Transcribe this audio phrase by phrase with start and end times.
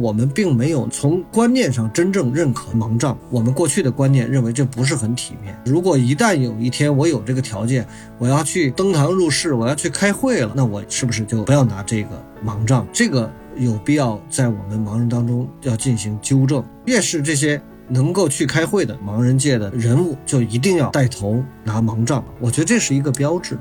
[0.00, 3.16] 我们并没有从观念上真正认可盲杖。
[3.30, 5.56] 我们过去的观念认为这不是很体面。
[5.64, 7.86] 如果一旦有一天我有这个条件，
[8.18, 12.10] 我要去登堂入室，我要去开会了，那我是不是就不要拿这个
[12.44, 12.86] 盲杖？
[12.92, 16.64] 这个有必要在我们盲人当中要进行纠正。
[16.86, 22.24] 越是这些能够去开会的盲人界的人物，就一定要带头拿盲杖。
[22.40, 23.58] 我觉得这是一个标志。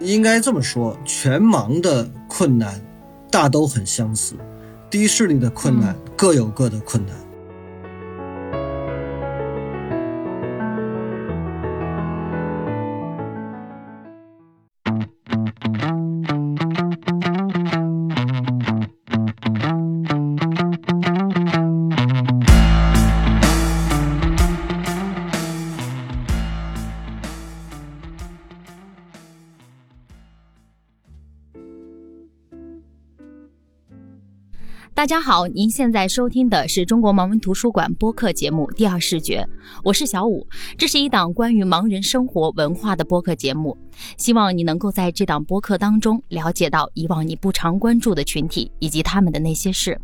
[0.00, 2.80] 应该这么说，全盲的困难
[3.30, 4.36] 大都很相似，
[4.90, 7.27] 低视力的困难各有各的困难。
[35.08, 39.40] 大家好，您现在收听的是中国盲文图书馆播客节目《第二视觉》，
[39.82, 40.46] 我是小五。
[40.76, 43.74] 这是一档关于盲人生活文化的播客节目，
[44.18, 49.98] 希望你能够在这档播客当中了解到以往你不常关注的群体以及他们的那些事。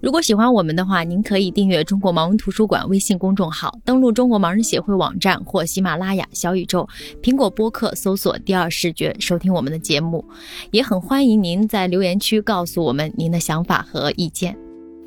[0.00, 6.88] 如果喜欢我们的话，您可以订阅中国盲文图书馆微信公众号，登录中国盲人协会网站或喜马拉雅、小宇宙、
[7.22, 10.24] 苹果播客搜索“第二视觉”收听我们的节目。
[10.70, 14.56] 也很欢迎您在留言区告诉我们您的想法和意见。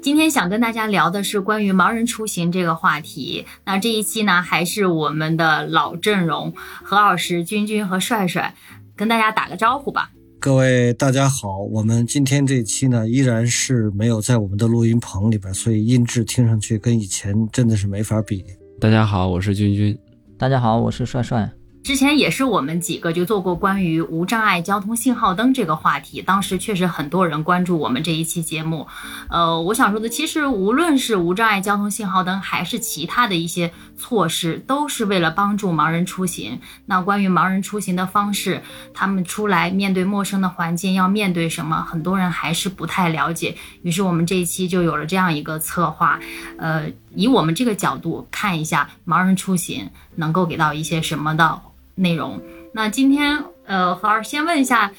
[0.02, 3.46] 今天想跟大家聊的是关于盲人出行这个话题。
[3.66, 6.54] 那这一期呢，还是我们的老阵容：
[6.84, 8.54] 何老师、君君和帅帅，
[8.96, 10.12] 跟大家打个招呼吧。
[10.40, 18.44] 各位大家好，我们今天这期呢，依然是没有在我们的录音棚里边，所以音质听上去跟以前真的是没法比。
[18.80, 19.98] 大家好，我是君君。
[20.38, 21.52] 大家好，我是帅帅。
[21.84, 28.88] 之前也是我们几个就做过关于无障碍交通信号灯这个话题，当时确实很多人关注我们这一期节目。
[29.30, 36.60] 呃，我想说的，其实无论是无障碍交通信号灯，还是其他的一些措施，都是为了帮助盲人出行。
[36.86, 38.62] 那关于盲人出行的方式，
[38.94, 43.56] 他们出来面对陌生的环境要面对什么，很多人还是不太了解。
[43.84, 46.20] 于是我们这一期就有了这样一个策划，
[46.58, 51.62] 呃，以我们这个角度看一下盲人出行能够给到一些什么的。
[51.98, 52.42] 内容，
[52.74, 54.92] 那今天呃，何儿先问一下，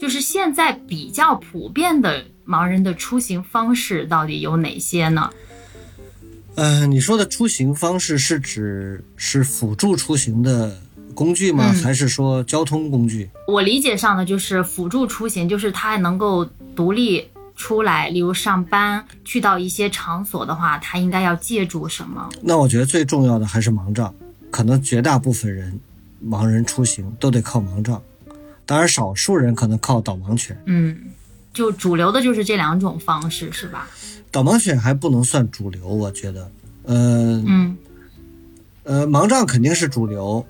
[0.00, 5.28] 就是现在比较普遍的盲人的出行方式到底有哪些呢？
[6.56, 10.80] 呃，你说的出行方式是指是辅助出行的
[11.14, 11.72] 工具吗？
[11.82, 13.28] 还是说交通工具？
[13.46, 16.44] 我理解上的就是辅助出行，就是他能够
[16.76, 22.28] 独立出来，例如上班去到一些场所的话，他应该要借助什么？
[22.40, 24.14] 那我觉得最重要的还是盲杖，
[24.50, 25.80] 可能绝大部分人。
[26.26, 28.00] 盲人出行都得靠盲杖，
[28.64, 30.58] 当然少数人可能靠导盲犬。
[30.64, 30.96] 嗯，
[31.52, 33.86] 就主流的就是这两种方式，是吧？
[34.34, 36.50] 导盲犬还不能算主流，我觉得。
[36.82, 37.76] 呃，嗯，
[38.82, 40.44] 呃，盲杖肯定是主流，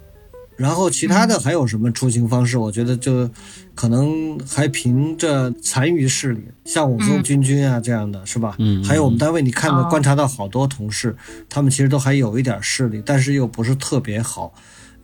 [0.57, 2.57] 然后其他的还有什么出行方式？
[2.57, 3.29] 我觉得就
[3.75, 8.57] 可能还凭着残余视力，像我跟君君啊这样的是吧？
[8.59, 11.15] 嗯，还有我们单位你看到观察到好多同事，
[11.51, 14.55] 他们其实都还有一点视力，但是又不是特别好。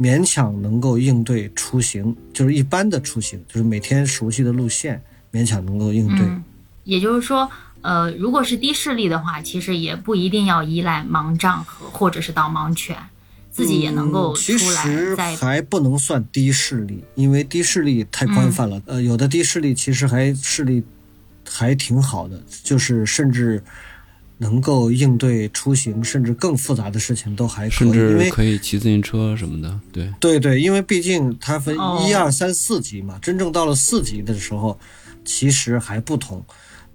[0.00, 6.26] 勉强能够应对出行，就是一般的出行，就是每天熟悉的路线，勉强能够应对。
[6.84, 7.48] 也就是说，
[7.82, 12.96] 呃，如果是低视力的话，其实也不一定要依赖盲杖和或者是导盲犬，
[13.50, 14.58] 自己也能够出来。
[14.58, 18.80] 其实还不能算低视力，因为低视力太宽泛了。
[18.86, 20.82] 呃，有的低视力其实还视力
[21.48, 23.62] 还挺好的，就是甚至。
[24.42, 29.78] 能够应对出行甚至更复杂的事情都还可以，甚至可以骑自行车什么的。
[29.92, 31.76] 对对对，因为毕竟它分
[32.08, 34.80] 一二三四级嘛，真正到了四级的时候，
[35.26, 36.42] 其实还不同。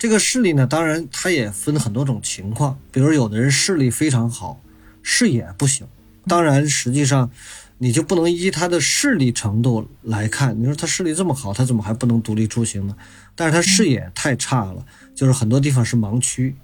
[0.05, 4.61] 这个视力呢，当然它也分很多种情况，比如有的人视力非常好，
[5.01, 5.87] 视野不行。
[6.27, 7.31] 当然，实际上
[7.79, 10.55] 你就不能依他的视力程度来看。
[10.61, 12.95] 你说他视力这么好，他怎么还不能独立出行呢？
[13.33, 14.85] 但是他视野太差了，
[15.15, 16.55] 就是很多地方是盲区。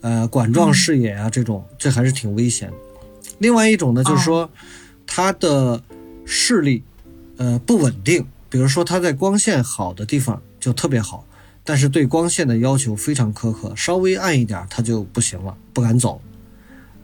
[0.00, 2.76] 呃，管状视野啊，这种这还是挺危险的。
[3.38, 4.50] 另外一种呢，就是说
[5.06, 5.80] 他的
[6.26, 6.82] 视力
[7.36, 11.24] 呃不稳定，比如说他在光线好的地方就特别好，
[11.70, 16.20] 但是对光线的要求非常苛刻，稍微暗一点它就不行了，不敢走。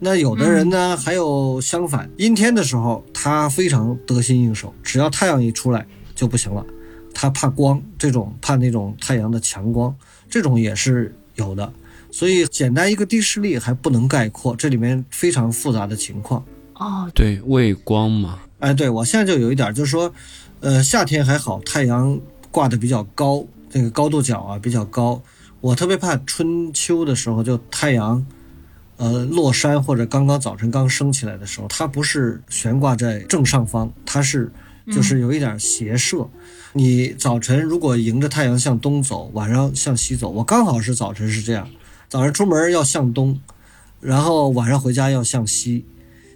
[0.00, 5.86] 那有的人呢，还有相反，阴天的时候他非常得心应手，只要太阳一出来
[6.16, 6.66] 就不行了，
[7.14, 9.94] 他怕光，这种怕那种太阳的强光，
[10.28, 11.72] 这种也是有的。
[12.10, 16.44] 所以，简单一个低视力还不能概括，这里面非常复杂的情况。
[16.74, 18.40] 哦，对，畏光嘛。
[18.58, 20.12] 哎，对我现在就有一点，就是说，
[20.58, 22.18] 呃，夏天还好，太阳
[22.50, 23.46] 挂的比较高，
[23.76, 25.20] 那个高度角啊比较高，
[25.60, 28.24] 我特别怕春秋的时候，就太阳，
[28.96, 34.50] 呃，落山或者刚刚早晨刚升起来的时候，它不是悬挂在正上方，它是
[34.90, 36.26] 就是有一点斜射。
[36.72, 41.68] 你早晨如果迎着太阳向东走，晚上向西走，我刚好是早晨是这样，
[42.08, 43.38] 早上出门要向东，
[44.00, 45.84] 然后晚上回家要向西，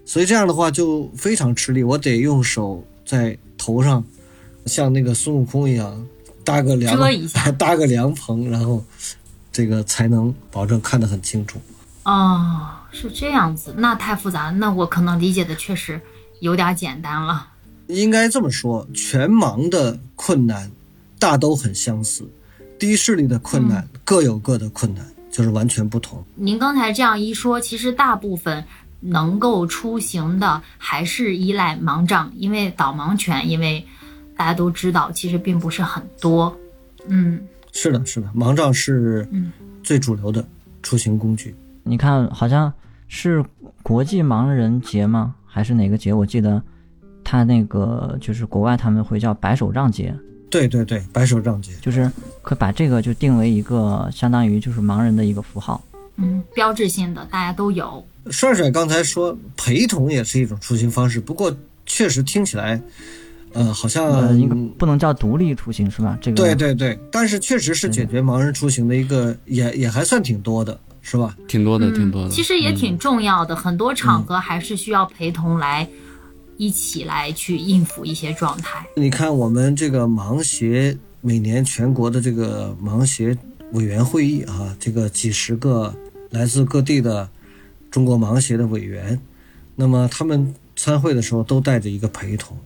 [0.04, 4.04] 所以这样的话就非常吃力，我得用手在头上，
[4.66, 6.06] 像那个孙悟空一样
[6.50, 8.84] 搭个凉遮一下 搭个凉棚，然后
[9.52, 11.60] 这个才能保证看得很清楚。
[12.04, 16.00] 哦，是这样子，那太复杂了，那我可能理解的确实
[16.40, 17.46] 有点简单了。
[17.86, 20.70] 应该这么说，全盲的困难
[21.18, 22.28] 大都很相似，
[22.78, 26.24] 低视力的困难各有各的困难，就是完全不同。
[26.34, 28.64] 您刚才这样一说，其实大部分
[29.00, 33.84] 能够出行的还是依赖盲杖，因为导盲犬，因为
[34.40, 36.58] 大家都知道，其实并不是很多。
[37.08, 37.38] 嗯，
[37.72, 39.52] 是的，是的，盲杖是嗯
[39.82, 40.42] 最主流的
[40.82, 41.54] 出行工具。
[41.82, 42.72] 你看，好像
[43.06, 43.44] 是
[43.82, 45.34] 国际盲人节吗？
[45.44, 46.10] 还是哪个节？
[46.10, 46.62] 我记得
[47.22, 50.14] 他那个就是国外他们会叫白手杖节，
[50.48, 51.72] 对对对，白手杖节。
[51.82, 52.10] 就是
[52.40, 55.84] 可把这个就定为一个相当于就是盲人的一个符号。
[56.16, 58.02] 嗯，标志性的大家都有。
[58.30, 61.54] 帅帅刚才说陪同也是一种出行方式，不过
[61.84, 62.80] 确实听起来，
[63.52, 66.18] 呃，好像、呃，应该不能叫独立出行是吧？
[66.20, 71.36] 这个对对对，但是确实是解决盲人出行的一个，也也还算挺多的，是吧？
[71.48, 72.30] 挺多的，嗯挺多的。
[72.30, 75.88] 其实也挺重要的，很多场合还是需要陪同来
[76.56, 78.86] 一起来去应付一些状态。
[78.96, 83.36] 你看我们这个盲协每年全国的这个盲协
[83.72, 85.94] 委员会议啊，这个几十个
[86.30, 87.28] 来自各地的
[87.90, 89.20] 中国盲协的委员，
[89.74, 92.56] 那么他们参会的时候都带着一个陪同，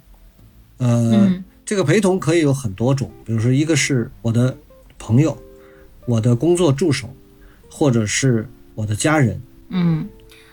[0.79, 4.57] 呃，嗯这个陪同可以有很多种，比如说一个是我的
[4.99, 5.37] 朋友，
[6.07, 7.09] 我的工作助手，
[7.71, 9.41] 或者是我的家人。
[9.71, 10.07] 嗯，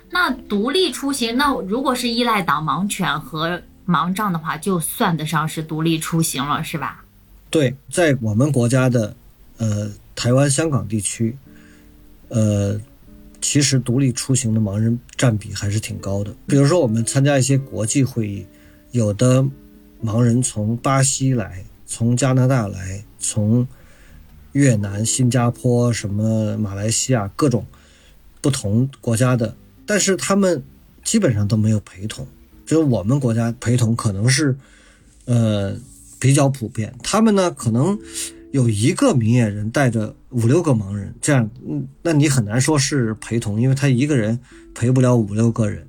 [0.09, 7.03] 那独立出行，那如果是依赖导盲犬和盲杖的话，就算得上是独立出行了，是吧？
[7.49, 9.13] 对，在我们国家的
[9.57, 11.35] 呃台湾、香港地区，
[12.29, 12.79] 呃，
[13.41, 16.33] 其实独立出行的盲人占比还是挺高的。
[16.47, 18.45] 比如说，我们参加一些国际会议，
[18.91, 19.45] 有的
[20.03, 23.67] 盲人从巴西来，从加拿大来，从
[24.53, 27.65] 越南、新加坡、什么马来西亚各种
[28.41, 29.55] 不同国家的，
[29.85, 30.63] 但是他们
[31.03, 32.27] 基本上都没有陪同，
[32.65, 34.57] 只有我们国家陪同可能是
[35.25, 35.75] 呃
[36.19, 36.93] 比较普遍。
[37.03, 37.97] 他们呢可能
[38.51, 44.39] 有一个明眼人带着五六个盲人，这样，嗯，那你很难说是陪同，因为他一个人
[44.73, 45.87] 陪不了五六个人。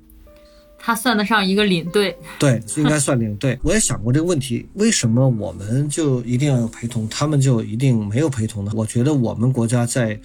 [0.85, 2.13] 它算得上一个领队。
[2.37, 3.57] 对，应该算领队。
[3.63, 8.71] 我也想过这个问题，为什么我们就一定要有陪同，他们就一定没有陪同呢？
[8.75, 10.19] 我觉得我们国家在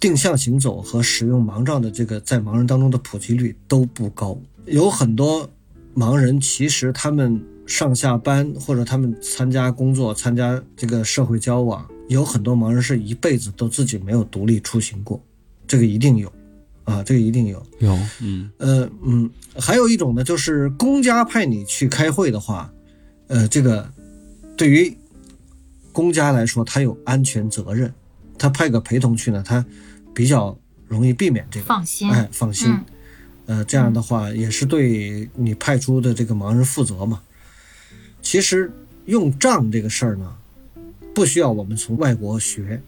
[0.00, 5.48] 定向行走和使用盲杖的这个在盲人当中的普及率都不高，有很多
[5.94, 15.22] 盲人其实他们上下班或者他们参加工作、参加这个社会交往，有很多盲人是一辈子都自己没有独立出行过，
[15.68, 16.32] 这个一定有，
[16.84, 17.64] 啊，这个一定有。
[17.78, 22.72] 有，嗯，呃嗯，还有一种呢，就是公家派你去开会的话，
[23.28, 23.88] 呃，这个
[24.56, 24.96] 对于
[25.92, 27.92] 公家来说，他有安全责任，
[28.38, 29.64] 他派个陪同去呢，他
[30.14, 32.70] 比较容易避免这个，放心哎，放心。
[32.70, 32.84] 嗯
[33.44, 37.20] 呃，这样的话也是对你派出的这个盲人负责嘛。
[38.22, 38.72] 其实
[39.06, 40.32] 用杖这个事儿呢，
[41.12, 42.80] 不需要我们从外国学。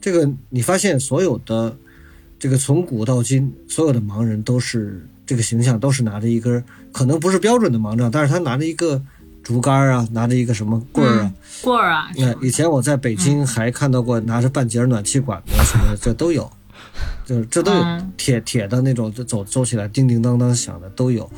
[0.00, 1.76] 这个你发现所有的
[2.38, 6.62] 这个从古到今，所有的盲人都是这个形象，都是拿着一根
[6.92, 9.02] 可能不是标准的盲杖，但是他拿着一个
[9.42, 11.32] 竹竿啊，拿着一个什么棍儿啊。
[11.62, 16.50] 棍儿啊，那、以前我在北京还看到过拿着半截暖气管的什么的，这都有，
[17.24, 21.30] 就是这都有嗯铁铁的那种，就走走起来叮叮当当响的都有。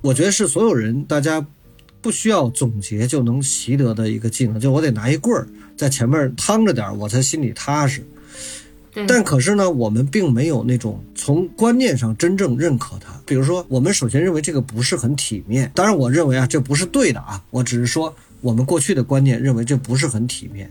[0.00, 1.44] 我觉得是所有人大家
[2.00, 8.06] 不需要总结就能习得的一个技能，就我得拿一棍儿在前面趟着点儿，我才心里踏实。
[9.06, 13.12] 但可是呢，我们并没有那种从观念上真正认可它。
[13.26, 20.70] 比如说，我们首先认为这个不是很体面，当然我认为啊，这不是对的啊，我只是说我们过去的观念认为这不是很体面，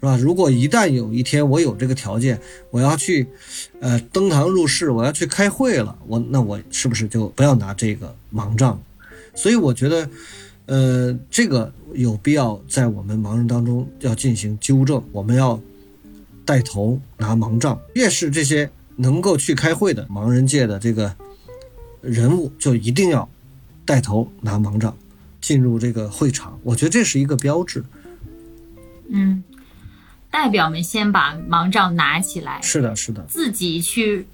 [0.00, 0.16] 是吧？
[0.16, 2.38] 如果一旦有一天我有这个条件，
[2.70, 3.26] 我要去，
[3.80, 8.80] 呃，登堂入室，我要去开会了，我那我是不是就不要拿这个盲杖？
[9.34, 10.08] 所以我觉得，
[10.66, 15.58] 呃，这个有必要在我们盲人当中要进行纠正，我们要
[16.44, 17.80] 带头拿盲杖。
[17.94, 21.14] 越是这些能够去开会的盲人界的这个
[22.00, 23.28] 人物，就一定要
[23.84, 24.96] 带头拿盲杖
[25.40, 26.58] 进入这个会场。
[26.62, 27.84] 我觉得这是一个标志。
[29.08, 29.42] 嗯，
[30.30, 34.26] 代表们先把盲杖拿起来，是的，是的，自己去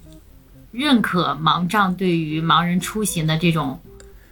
[0.70, 3.80] 认可盲杖对于盲人出行的这种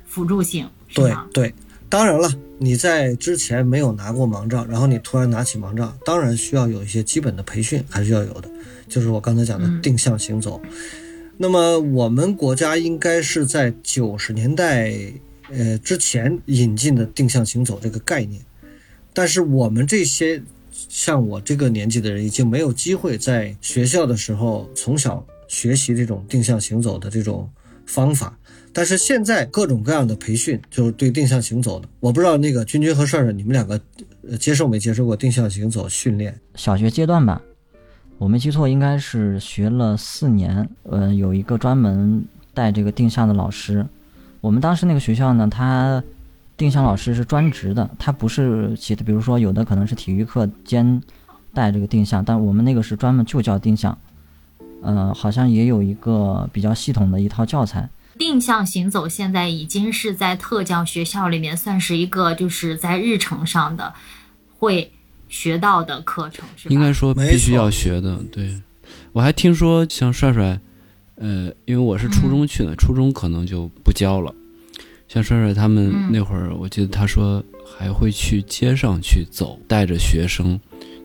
[0.07, 1.15] 辅助性，对？
[1.33, 1.55] 对。
[1.91, 8.51] 当然了，你在之前没有拿过盲杖，然后你突然拿起盲杖，当然需要有一些基本的培训，还是要有的。
[8.89, 10.61] 就是我刚才讲的嗯定向行走。
[11.37, 14.93] 那么我们国家应该是在九十年代
[15.51, 18.43] 呃之前引进的定向行走这个概念，
[19.13, 27.49] 但是我们这些像我这个年纪的人已经没有机会在学校的时候从小学习这种定向行走的这种
[27.89, 28.39] 方法。
[28.73, 33.81] 但是现在各种各样的培训，就是对定向行走的，我不知道那个君君和帅帅你们两个
[34.29, 36.39] 呃接受没接受过定向行走训练？
[36.55, 37.43] 小学阶段吧，
[38.19, 40.69] 我没记错，应该是学了四年。
[40.85, 43.85] 呃，有一个专门带这个定向的老师。
[44.41, 46.01] 我们当时那个学校呢，他
[46.57, 51.03] 定向老师是专职的，他不是其他，比如说有的可能是体育课兼
[51.53, 53.99] 带这个定向，但我们那个是专门就叫定向。
[54.83, 57.89] 呃，好像也有一个比较系统的一套教材。
[58.19, 63.95] 定向行走现在已经是在特教学校里面算是一个就是在日程上的
[64.59, 64.91] 会
[65.29, 66.75] 学到的课程，是吧？
[66.75, 68.19] 应该说必须要学的。
[68.33, 68.61] 对，
[69.13, 70.59] 我还听说像帅帅，
[71.15, 74.35] 呃，因为我是初中去的，初中可能就不教了。
[75.07, 80.59] 像帅帅他们嗯那会儿，我记得他说还会去街上去走，带着学生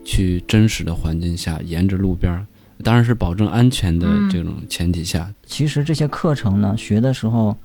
[0.04, 2.46] 去真实的环境下，沿着路边儿，
[2.84, 7.56] 当然是保证安全的嗯这种前提下，其实这些课程呢，学的时候，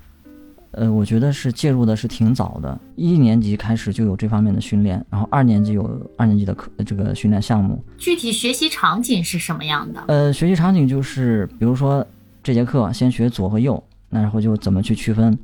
[0.70, 7.82] 呃，我觉得是介入的是挺早的，一年级开始就有这方面的训练，然后二年级有二年级的课这个训练项目。
[7.98, 10.04] 具体学习场景是什么样的？
[10.06, 12.06] 呃，学习场景就是，比如说
[12.42, 15.36] 这节课先学左和右，那然后就怎么去区分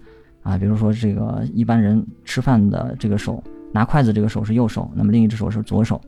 [0.42, 0.56] 啊？
[0.56, 6.00] 比如说这个一般人吃饭的这个手拿筷子这个手是右手，那么另一只手是左手。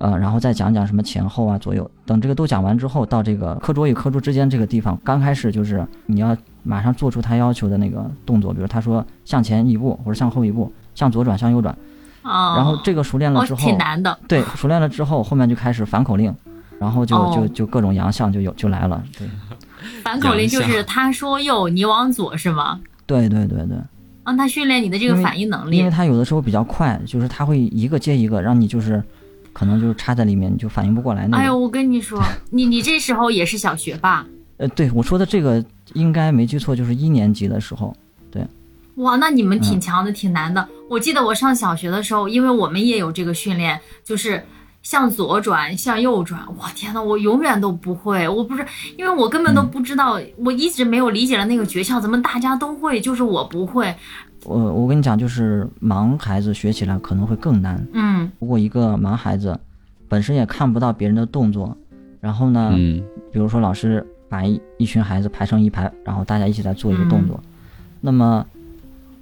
[0.00, 11.76] 呃，然后再讲讲什么前后啊、左右，等这个都讲完之后，到这个课桌与课桌之间这个地方，刚开始就是你要马上做出他要求的那个动作，比如他说向前一步或者向后一步，向左转向右转，
[12.22, 14.18] 哦，然后这个熟练了哦之后，挺难的。
[14.26, 16.34] 对，熟练了之后，后面就开始反口令，
[16.78, 19.28] 然后就、哦就就各种洋相就有就来了，对，
[20.02, 22.80] 反口令就是他说右，你往左是吗？
[23.04, 23.76] 对对对对，
[24.24, 25.76] 让他训练你的这个反应能力。
[25.76, 29.02] 因为他有的时候比较快，就是他会一个接一个，让你就是
[29.52, 34.26] 可能就是插在里面，你就反应不过来那哎呦，我跟你说， 你你这时候也是小学吧？
[34.58, 35.64] 呃，对我说的这个
[35.94, 37.96] 应该没记错，就是一年级的时候，
[38.30, 38.46] 对
[38.96, 40.68] 哇，那你们嗯挺强的，挺难的。
[40.88, 44.44] 我记得我上小学的时候，因为我们也有这个训练，就是
[44.82, 46.42] 向左转、向右转。
[46.58, 48.66] 我，天呐，我永远都不会，我不是，
[48.98, 53.94] 因为我根本都嗯不知道，我一直没有理解了那个诀窍，怎么大家都会，就是我不会。
[54.44, 57.84] 我我跟你讲，就是盲孩子学起来可能会更难。
[57.92, 58.30] 嗯。
[58.38, 59.58] 如果一个盲孩子
[60.08, 61.76] 本身也看不到别人的动作，
[62.20, 67.38] 然后呢，嗯，比如说老师把一一群孩子排成一排，然后大家一起来做一个动作，
[68.00, 68.44] 那么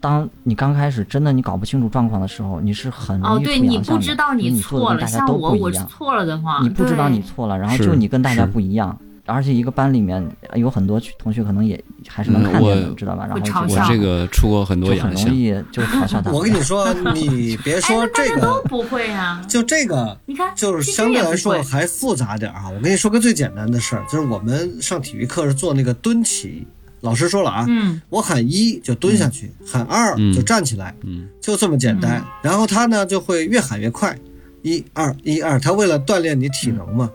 [0.01, 8.97] 当你刚开始真的你搞不清楚状况的时候，你是很容易，出哦对你洋相的不知道因为你错了，做的跟大家像我，我是都不一样，错了的话，你不知道你错了，然后就你跟大家不一样，
[9.29, 13.27] 而且一个班里面有很多同学可能也还是能嗯看见的，我知道吧？
[13.27, 16.33] 然后就我这个出过很多洋相就很容，易就嘲笑他。
[16.33, 19.45] 我跟你说，你别哎，说这个，家都不会啊。
[19.47, 22.71] 就这个，你看，就是相对来说还复杂点啊。
[22.71, 26.67] 我跟你说个最简单的事儿，就是我们上体育课是做那个蹲起，
[27.03, 32.25] 老师说了啊，嗯我喊一就蹲下去，喊二嗯就站起来，嗯就这么简单。
[32.43, 34.17] 然后他呢就会越喊越快，
[34.63, 37.11] 一二一二，他为了锻炼你体能嘛。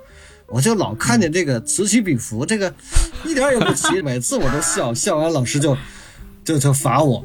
[0.48, 2.74] 我就老看见这个此起彼伏，这个
[3.26, 5.76] 一点儿也不齐， 每次我都笑，笑完老师就
[6.44, 7.24] 就就罚我，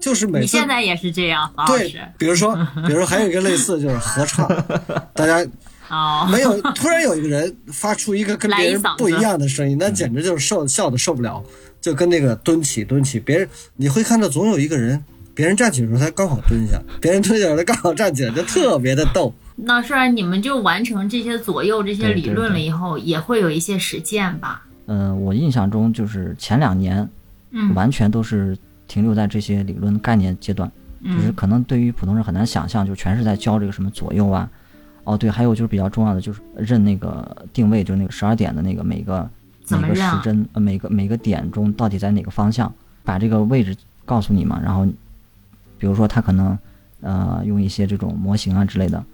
[0.00, 2.54] 就是每次你现在也是这样，对，比如说，
[2.86, 4.48] 比如说还有一个类似就是合唱，
[5.14, 5.46] 大家
[5.88, 11.44] 哦，没有突然有一个人发出一个跟别人不一样的声音，那简直就是受笑的受不了，
[11.80, 19.32] 就跟那个蹲起蹲起，别人你会看到总有一个人，别人站起的时候他刚好蹲下，别人蹲下他刚好站起来，就特别的逗。
[19.56, 24.62] 那虽然你们就完成这些左右这些理论了对以后，也会有一些实践吧？
[24.86, 27.08] 嗯、我印象中就是前两年
[27.50, 30.70] 嗯完全都是停留在这些理论概念阶段，
[31.02, 34.48] 就是嗯可能对于普通人很难想象，就全是在教这个什么左右啊。
[35.04, 39.30] 哦，对，还有就是比较重要的就是认那个定位，就是那个十二点的那个每个
[39.68, 42.72] 每个时针，呃，每个每个点中到底在哪个方向，
[43.04, 44.60] 把这个位置告诉你嘛。
[44.62, 44.84] 然后，
[45.78, 46.58] 比如说他可能
[47.00, 49.04] 呃用一些这种模型啊之类的，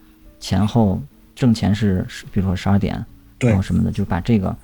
[0.43, 1.01] 前后
[1.35, 3.03] 挣钱是十比如说十二点，
[3.39, 4.55] 对然后什么的，就把这个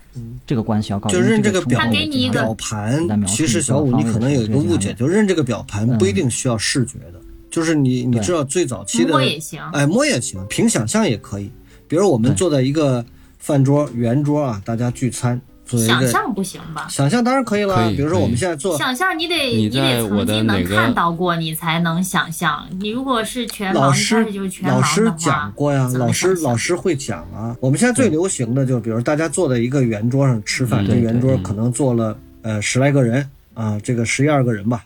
[0.45, 1.29] 这个关系要告诉就你。
[1.31, 7.21] 认这个表他给你一个表盘其实小五你可能有一个误解，就认这个表盘不一定需要视觉的，
[7.51, 9.63] 就是你你知道最早期的摸也行。
[9.73, 11.51] 哎，摸也行，凭想象也可以。
[11.87, 13.05] 比如我们坐在一个
[13.39, 16.89] 饭桌圆桌啊，大家聚餐，做一个想象不行吧？
[16.89, 17.93] 想象当然可以了。
[17.93, 22.67] 以比如说我们现在做，想象你得你得在我的曾经能哪看到过，你才能想象。
[22.81, 27.55] 你如果是全盲，一老师开始就是全盲老师讲过呀，老师老师会讲啊。
[27.61, 34.85] 我们现在最流行的就比如大家坐在一个圆桌上吃饭，嗯这圆桌可能坐了呃十来个人啊，这个十一二个人吧。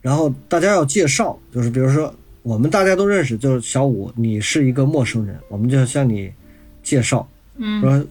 [0.00, 2.12] 然后大家要介绍，就是比如说
[2.42, 6.30] 我们大家都认识，就是小五，你是一个陌生人，我们就向你
[6.82, 7.26] 介绍，
[7.56, 8.04] 嗯说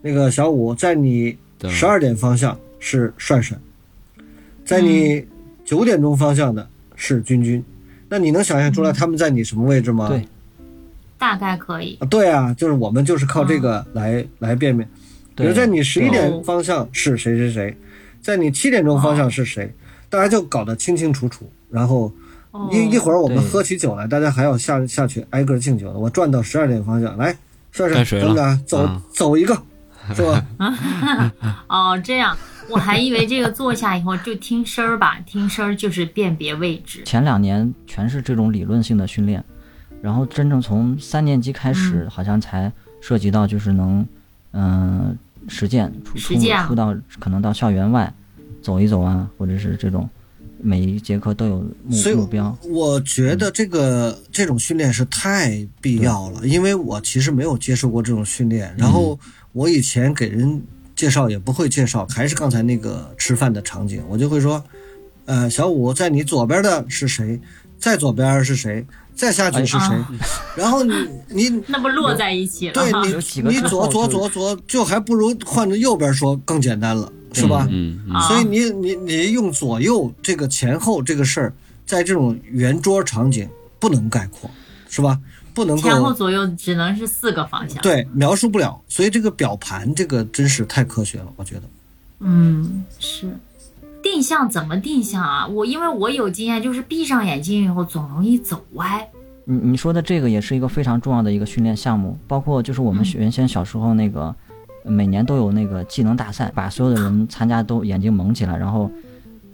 [0.00, 1.38] 那个小五在你对
[1.70, 3.56] 十二点方向是帅帅，
[4.64, 5.26] 在你
[5.64, 7.62] 九点钟方向的是君君。
[8.08, 10.08] 那你能想象出来他们在你什么位置吗？
[10.08, 10.26] 对
[11.16, 11.96] 大概可以。
[12.00, 14.86] 啊，对啊，就是我们就是靠这个来、来辨别。
[15.34, 17.74] 比如在你十一点方向是谁谁谁，
[18.20, 19.72] 在你七点钟方向是谁，
[20.10, 21.50] 大家就搞得清清楚楚。
[21.70, 22.12] 然后
[22.50, 25.98] 哦一一会儿我们喝起酒来，大家还要下下去挨个敬酒的。
[25.98, 27.34] 我转到十二点方向来，
[27.70, 29.56] 帅帅等等，走、啊走一个，
[30.14, 30.44] 是吧？
[31.68, 32.36] 哦，这样，
[32.68, 37.02] 我还以为这个坐下以后就听声儿吧，听声儿就是辨别位置。
[37.04, 39.42] 前两年全是这种理论性的训练，
[40.00, 44.06] 然后真正从三年级开始，嗯好像才涉及到就是能，
[44.52, 45.16] 嗯、
[45.48, 48.12] 实践出出实践啊出到可能到校园外
[48.60, 50.08] 走一走啊，或者是这种
[50.60, 52.56] 每一节课都有目目标。
[52.68, 59.18] 我觉得这个这种训练是太必要了，因为我其实没有接受过这种训练，然后
[59.52, 60.62] 我以前给人
[60.96, 64.62] 介绍也不会介绍，还是刚才那个吃饭的场景，我就会说，
[65.26, 67.40] 呃，小五在你左边的是谁，
[67.78, 70.10] 在左边是谁，再下去是谁，啊
[70.56, 70.94] 然后你
[71.28, 73.02] 你 那不落在一起了哈？
[73.02, 77.66] 对你你左左左左，就还不如换着右边说更简单了，是吧？
[77.70, 81.52] 嗯嗯啊所以你你你用左右这个前后这个事儿，
[81.86, 84.50] 在这种圆桌场景不能概括，
[84.88, 85.18] 是吧？
[85.54, 91.62] 不能够前后左右只能是四个方向。，对描述不了，所以这个表盘这个真是太科学了，我觉得。
[92.20, 93.28] 嗯，是。
[94.02, 95.46] 定向怎么定向啊？
[95.46, 99.08] 我因为我有经验，就是闭上眼睛以后总容易走歪。
[99.44, 104.34] 你你说的这个也是一个非常重要的一个训练项目，包括就是我们嗯原先小时候那个，
[104.84, 108.90] 每年都有那个技能大赛，把所有的人参加都眼睛蒙起来，然后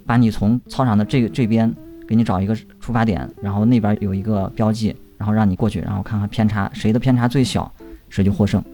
[0.06, 1.70] 把你从操场的这个这边
[2.06, 7.70] 给你找一个出发点，然后那边有一个标记，然后让你过去，然后看看偏差，谁的偏差最小，
[8.08, 8.64] 谁就获胜。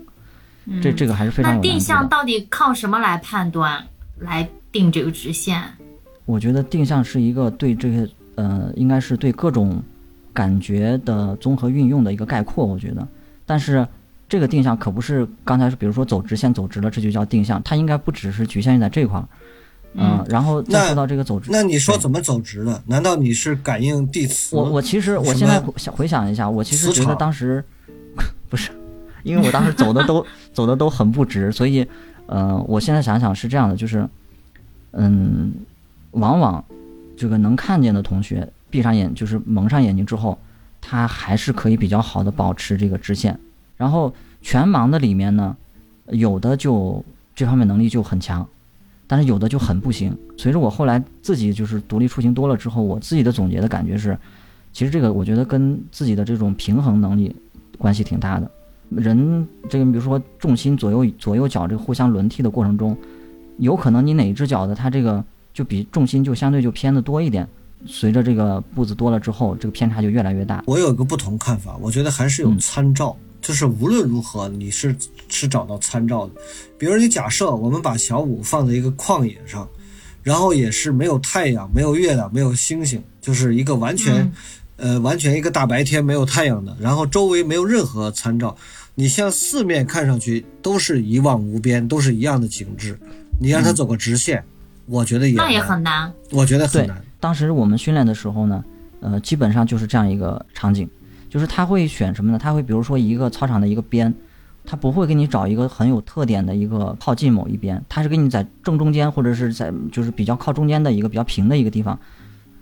[0.67, 1.73] 嗯、这这个还是非常有难度的。
[1.73, 3.85] 定向到底靠什么来判断，
[4.19, 5.61] 来定这个直线？
[6.27, 9.83] 我觉得定向是一个对这个呃，应该是对各种
[10.33, 13.07] 感觉的综合运用的一个概括，我觉得。
[13.45, 13.87] 但是
[14.27, 19.29] 这个定向可不是刚才是比如说走直线走直了，这就叫定向，它应该不只是局限于在这块儿。
[19.95, 22.83] 嗯，然后再说到这个走直，那你说怎么走直的？
[22.87, 24.57] 难道你是感应地磁？
[24.57, 27.65] 我我其实我现在回想回想一下，我其实觉得当时
[28.49, 28.71] 不是，
[29.23, 31.87] 因为我当时走的都 走的都很不直，所以，
[32.27, 34.09] 呃，我现在想想是这样的，就是，
[34.93, 35.53] 嗯，
[36.11, 36.65] 往往
[37.17, 40.37] 这个能看见的同学闭上眼，就是蒙上眼睛之后，
[40.81, 43.39] 他还是可以比较好的保持这个直线。
[43.77, 45.57] 然后全盲的里面呢，
[46.09, 47.05] 有的就
[47.35, 48.47] 这方面能力就很强，
[49.07, 50.17] 但是有的就很不行。
[50.37, 54.17] 随着我后来自己就是独立出行多了之后，我自己的总结的感觉是，
[54.73, 57.35] 其实这个我觉得跟自己的这种平衡能力
[57.79, 58.51] 关系挺大的。
[58.91, 62.97] 人这个比如说重心左右左右脚这个互相轮替的过程中，
[63.59, 67.49] 有可能你哪一只脚的它这个就比重心就相对就偏的多一点，
[67.87, 70.63] 随着这个步子多了之后，这个偏差就越来越大。
[70.67, 74.97] 我有一个不同看法，我觉得还是有嗯参照，就是无论如何你是
[75.29, 76.33] 是找到参照的。
[76.79, 79.69] 比如你假设我们把小五放在一个旷野上，
[80.23, 84.33] 然后也是没有太阳、没有月亮、没有星星，就是一个完全、嗯
[84.77, 88.57] 呃完全一个大白天没有太阳的，然后周围没有任何参照，
[88.97, 92.99] 你向四面看上去都是一望无边，都是一样的景致，
[93.41, 94.43] 你让他走个直线，
[94.87, 96.13] 我觉得也那也很难。
[96.33, 97.01] 我觉得很难。
[97.21, 98.65] 当时我们训练的时候呢，
[99.01, 100.91] 呃，基本上就是这样一个场景，
[101.35, 102.39] 就是他会选什么呢？
[102.39, 104.15] 他会比如说一个操场的一个边，
[104.65, 111.99] 他不会给你找一个很有特点的一个靠近某一边，他是给你在正中间或者是在就是比较靠中间的一个比较平的一个地方，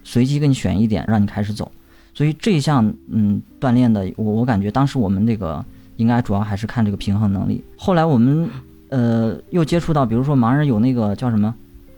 [0.05, 1.71] 随机给你选一点让你开始走。
[2.15, 5.63] 所以这一项嗯锻炼的，我我感觉当时我们这个
[5.97, 7.63] 应该主要还是看这个平衡能力。
[7.77, 8.49] 后来我们
[8.89, 11.55] 呃又接触到，比如说盲人有那个叫什么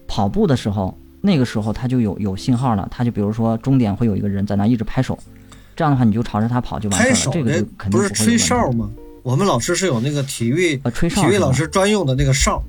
[0.08, 5.16] 跑步的时候，那个时候他就有有信号了，他就比如说终点会有一个人在那一直拍手，
[5.76, 8.88] 这样的话你就朝着他跑就完事了，这个就肯定不是吹哨吗？
[9.22, 12.62] 我们老师是有那个体育呃吹哨体育老师专用的那个哨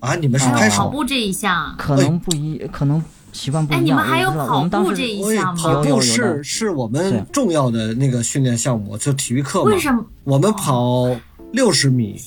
[0.00, 0.76] 啊，你们是哦拍手？
[0.76, 3.84] 跑步这一项，可能不一，可能哎，习惯不一样。
[3.84, 5.62] 你们还有跑们当时步这一我也项吗？
[5.62, 9.70] 跑步是是我们重要的那个训练项目，就体育课嘛。
[9.70, 10.04] 为什么？
[10.24, 11.16] 我们跑
[11.52, 12.20] 六十米，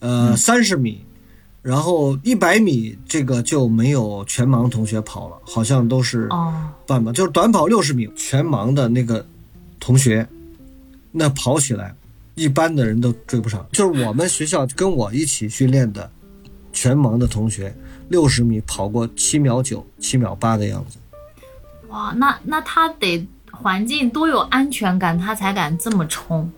[0.00, 1.04] 呃，三十米，
[1.62, 6.52] 然后一百米这个就没有全盲同学跑了，好像都是哦，
[6.86, 9.24] 半马，就是短跑六十米全盲的那个
[9.78, 10.26] 同学，
[11.12, 11.94] 那跑起来
[12.34, 13.64] 一般的人都追不上。
[13.70, 16.10] 就是我们学校跟我一起训练的
[16.72, 17.72] 全盲的同学，
[18.08, 20.98] 六十米跑过七秒九、七秒八的样子。
[21.90, 26.50] 哇，那那他得环境多有安全感，他才敢这么冲。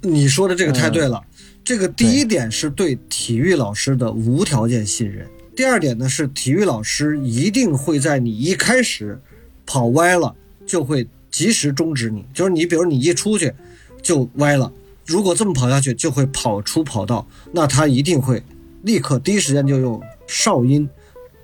[0.00, 1.24] 你说的这个太对呃了，
[1.66, 5.26] 这个第一点是对体育老师的无条件信任，
[5.56, 9.20] 第二点呢是体育老师一定会在你一开始
[9.66, 10.32] 跑歪了
[10.64, 13.52] 就会及时终止你，就是你比如你一出去
[14.00, 14.72] 就歪了，
[15.04, 18.40] 如果这么跑下去就会跑出跑道，那他一定会
[18.82, 20.88] 立刻第一时间就用哨音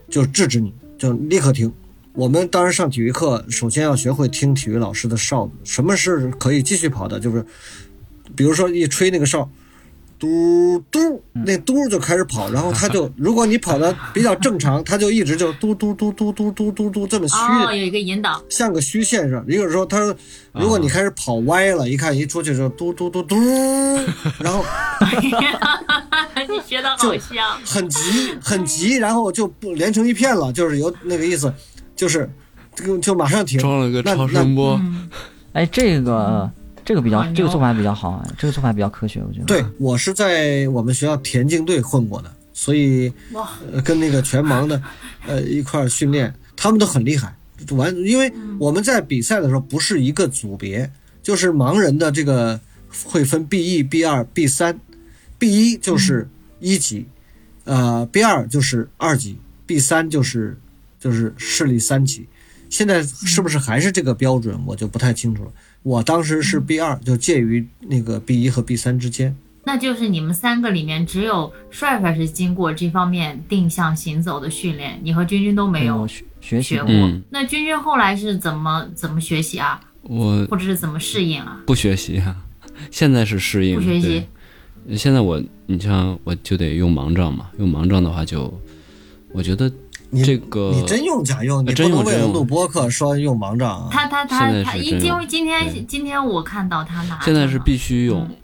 [0.08, 1.72] 就制止你，就立刻停。
[2.12, 7.44] 我们当时上体育课，首先要学会听体育老师的哨子，什么是可以继续跑的，就是
[8.36, 9.50] 比如说一吹那个哨，
[10.22, 18.40] 嘟嘟，那嘟就开始跑，然后他就， 如果你跑的比较正常，他就一直就嘟嘟嘟嘟嘟嘟嘟嘟这么虚，哦，有一个引导。
[18.48, 19.44] 像个虚线上。
[19.48, 19.98] 也就是说，他，
[20.52, 23.34] 如果你开始跑歪了，一看一出去就嘟嘟嘟嘟，
[24.38, 24.64] 然后
[26.48, 27.58] 你学的好像。
[27.64, 27.98] 很急
[28.40, 31.52] 很急，然后就不连成一片了，就是有那个意思，
[31.96, 32.30] 就是
[32.76, 33.58] 这个就马上停。
[33.58, 35.10] 装了个那超声波，嗯，
[35.52, 36.48] 哎，这个
[36.84, 39.46] 这个比较这个做法比较好啊，这个做法比较科学，我觉得。
[39.46, 43.12] 对我是在我们学校田径队混过的，所以，
[43.72, 44.82] 呃跟那个全盲的
[45.26, 47.34] 呃一块儿训练，他们都很厉害。
[47.70, 50.90] 完，因为我们在比赛的时候不是一个组别，
[51.22, 52.58] 就是盲人的这个
[53.04, 54.78] 会分 B 一、B 二、B 三
[55.38, 57.06] ，B 一就是一级，
[57.64, 60.58] 呃，B 二就是二级，B 三就是
[60.98, 62.26] 就是视力三级。
[62.68, 65.50] 现在是不是还是这个标准，我就不太清楚了。
[65.82, 69.36] 我当时是 B 二，就介于那个 B 一和 B 三之间。
[69.64, 76.06] 那就是你们三个里面只有帅帅是经过这方面定向行走的训练，你和君君都没有
[76.40, 76.90] 学学过。
[76.90, 81.62] 嗯那君君后来是怎么怎么学习啊，我或者是怎么适应啊？
[81.64, 82.36] 不学习啊，
[82.90, 83.76] 现在是适应。
[83.76, 84.24] 不学习，
[84.96, 88.52] 现在我你像我就得用盲杖嘛，用盲杖的话就，
[89.32, 89.70] 我觉得
[90.14, 93.88] 你这个你真用假用，你不真用能为了录播客说用盲杖啊。
[93.90, 98.36] 他他他他，因因为今天今天我看到他拿，现在是必须用，嗯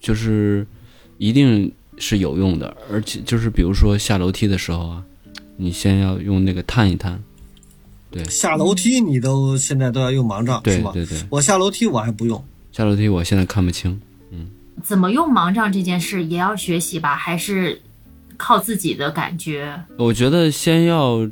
[0.00, 0.66] 就是
[1.18, 5.04] 一定是有用的，而且就是比如说下楼梯的时候啊，
[5.56, 7.22] 你先要用那个探一探，
[8.10, 10.90] 对下楼梯你都现在都要用盲杖是吧？
[10.92, 14.00] 对对对，我下楼梯我还不用，下楼梯我现在看不清，
[14.32, 14.50] 嗯
[14.82, 17.80] 怎么用盲杖这件事也要学习吧，还是
[18.36, 19.84] 靠自己的感觉？
[19.96, 21.28] 我觉得先要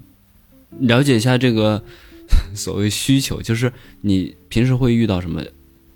[0.78, 1.82] 了解一下这个
[2.54, 5.42] 所谓需求，就是你平时会遇到什么，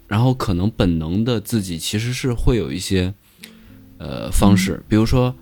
[0.08, 3.12] 然后可能本能的自己其实是会有一些
[3.98, 5.34] 呃方式，比如说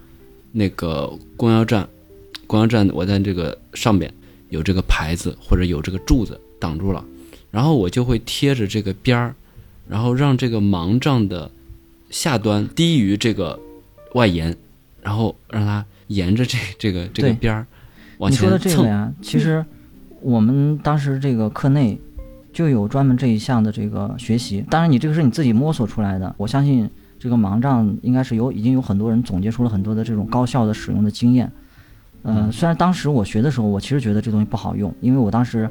[0.52, 1.88] 那个公交站，
[2.46, 4.12] 公交站我在这个上边
[4.50, 7.02] 有这个牌子或者有这个柱子挡住了，
[7.50, 9.34] 然后我就会贴着这个边儿，
[9.88, 11.50] 然后让这个盲杖的
[12.10, 13.58] 下端低于这个
[14.12, 14.54] 外沿，
[15.02, 17.66] 然后让它沿着这 这个这个边儿
[18.18, 18.58] 往你说的。
[18.58, 19.64] 这个呀，其实
[20.20, 22.00] 我们当时这个课内
[22.52, 24.64] 就有专门这一项的这个学习。
[24.70, 26.34] 当然，你这个是你自己摸索出来的。
[26.38, 26.88] 我相信
[27.18, 31.50] 这个盲杖应该是有已经有很多人总结出了很多的这种高效的使用的经验。
[32.22, 35.68] 呃，虽然当时我学的时候，我其实觉得这东西不好用，因为我当时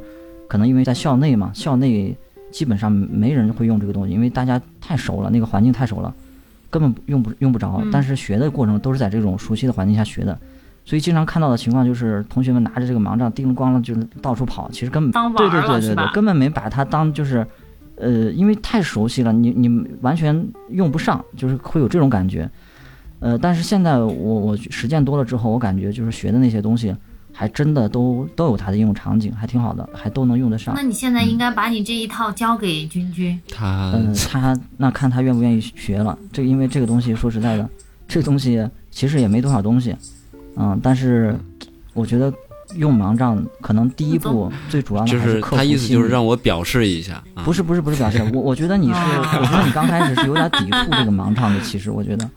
[0.50, 2.14] 可能因为在校内嘛，校内
[2.52, 6.14] 基本上没人会用这个东西，因为大家太熟了，那个环境太熟了，
[6.72, 7.92] 根本用不用不着嗯。
[7.92, 10.36] 但是学的过程都是在这种熟悉的环境下学的。
[10.84, 17.46] 所以经常看到的情况就是，同学们拿着这个盲杖叮了咣啷就是到处跑，其实根本当对对对对对，根本没把它当就是，
[17.98, 19.70] 呃，因为太熟悉了，你你
[20.02, 22.50] 完全用不上，就是会有这种感觉。
[23.20, 26.96] 呃，但是现在我我实践多了之后，我感觉就是学的那些东西，
[27.42, 30.84] 还真的都都有它的应用场景，还挺好的，还都能用得上那。
[30.84, 33.42] 你现在应该把你这一套交给君君。
[33.52, 36.16] 他嗯，他那看他愿不愿意学了。
[36.32, 37.68] 这因为这个东西说实在的，
[38.08, 39.96] 这个东西其实也没多少东西，
[40.56, 41.36] 嗯，但是
[41.96, 42.32] 我觉得
[42.76, 52.30] 用盲杖可能第一步最主要的就是还克服他意思就是让我表示一下，啊、不是不是不是表示我我觉得你是我觉得你刚开始是有点抵触这个盲杖的，其实我觉得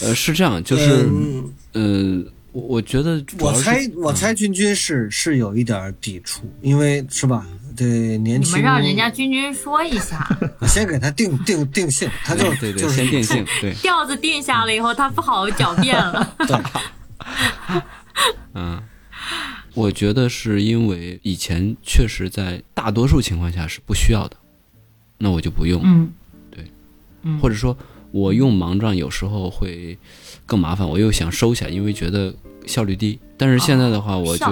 [0.00, 7.46] 呃是这样，就是嗯呃，我我觉得我猜我猜君君是是有一点抵触，因为是吧？
[7.76, 10.26] 对，年轻，你们让人家君君说一下，
[10.66, 16.36] 先给他定定定性，他就对对，就是先定性， 对，调子定下了以后，他不好狡辩了。
[16.38, 16.60] 对，
[18.54, 18.82] 嗯，
[19.74, 24.36] 我觉得是因为以前确实在大多数情况下是不需要的，
[25.16, 26.12] 那我就不用，嗯，
[26.50, 26.64] 对，
[27.22, 27.76] 嗯，或者说
[28.10, 29.96] 我用盲杖有时候会
[30.48, 32.34] 更麻烦，我又想收起来，因为觉得
[32.66, 33.18] 效率低。
[33.36, 34.46] 但是现在的话，我就、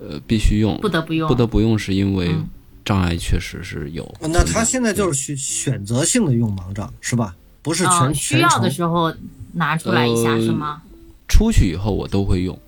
[0.00, 2.48] 呃必须用，不得不用，不得不用，是因为嗯
[2.82, 4.02] 障碍确实是有。
[4.22, 7.36] 那他现在就是选选择性的用盲杖是吧？
[7.60, 8.70] 不是全、啊，需要的。
[8.70, 9.14] 时候
[9.52, 10.82] 拿出来一下、呃是吗？
[11.28, 12.58] 出去以后我都会用，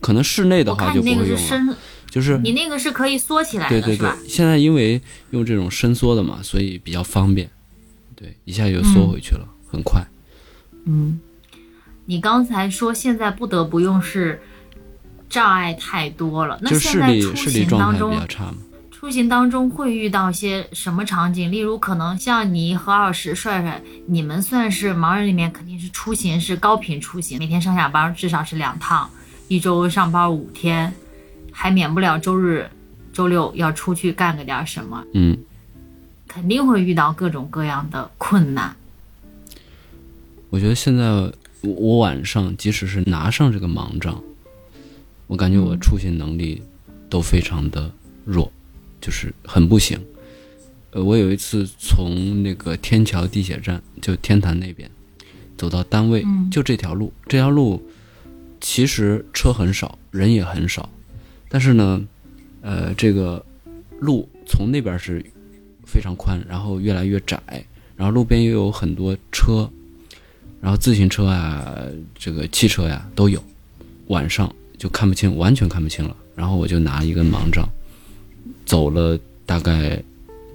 [0.00, 1.76] 可能室内的话就不会用了。
[2.08, 7.50] 就是你那个是可以缩起来的，对对对是吧？，现在因为用这种伸缩的嘛，所以比较方便，
[8.14, 10.06] 对，一下就缩回去了，很快。
[10.84, 11.18] 嗯，
[12.04, 14.40] 你刚才说现在不得不用是
[15.28, 18.14] 障碍太多了，那现在出行当中。
[18.90, 21.50] 出行当中会遇到些什么场景？
[21.50, 29.10] 例如，可能像你和二十帅帅，你们算是盲人里面肯定是出行是高频出行，每天上下班至少是两趟，
[29.48, 30.94] 一周上班五天，
[31.50, 32.70] 还免不了周日、
[33.12, 35.36] 周六要出去干个点什么，嗯，
[36.28, 38.76] 肯定会遇到各种各样的困难。
[40.48, 44.22] 我觉得现在我我晚上即使是拿上这个盲杖，
[45.26, 46.62] 我感觉我出行能力
[47.08, 47.90] 都非常的
[48.24, 48.50] 弱，
[49.00, 49.98] 就是很不行。
[50.90, 54.90] 呃，我有一次从那个天桥地铁站，就天坛那边，
[55.56, 57.82] 走到单位，嗯就这条路，这条路
[58.60, 60.88] 其实车很少，人也很少，
[61.48, 62.06] 但是呢，
[62.60, 63.42] 呃，这个
[64.00, 65.24] 路从那边是
[65.86, 67.40] 非常宽，然后越来越窄，
[67.96, 69.70] 然后路边又有很多车，
[70.62, 71.74] 然后自行车啊，
[72.14, 73.42] 这个汽车呀都有，
[74.06, 76.16] 晚上就看不清，完全看不清了。
[76.36, 77.68] 然后我就拿一根盲杖，
[78.64, 80.00] 走了大概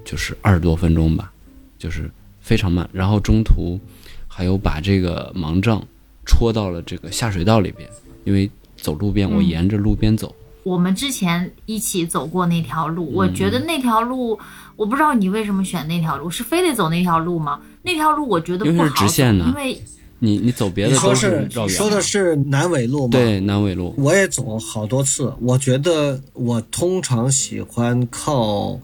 [0.06, 1.30] 就是二十多分钟吧，
[1.78, 2.88] 就是非常慢。
[2.90, 3.78] 然后中途
[4.26, 5.86] 还有把这个盲杖
[6.24, 7.86] 戳到了这个下水道里边，
[8.24, 14.40] 因为走路边，我嗯沿着路边走，我们之前一起走过那条路，嗯我觉得那条路，
[14.74, 17.60] 我不知道你为什么选那条路，是非得走那条路吗？
[17.82, 19.80] 那条路我觉得不好走，直线呢因为
[20.20, 25.32] 你你走别你说的都是说的是南纬路吗？，对南纬路，我也走好多次。
[25.40, 28.78] 我觉得我通常喜欢靠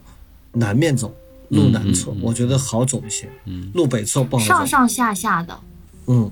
[0.53, 1.13] 南面走，
[1.49, 3.29] 路南侧，嗯嗯嗯我觉得好走一些。
[3.45, 4.47] 嗯，路北侧不好走。
[4.47, 5.59] 上上下下的，
[6.07, 6.31] 嗯，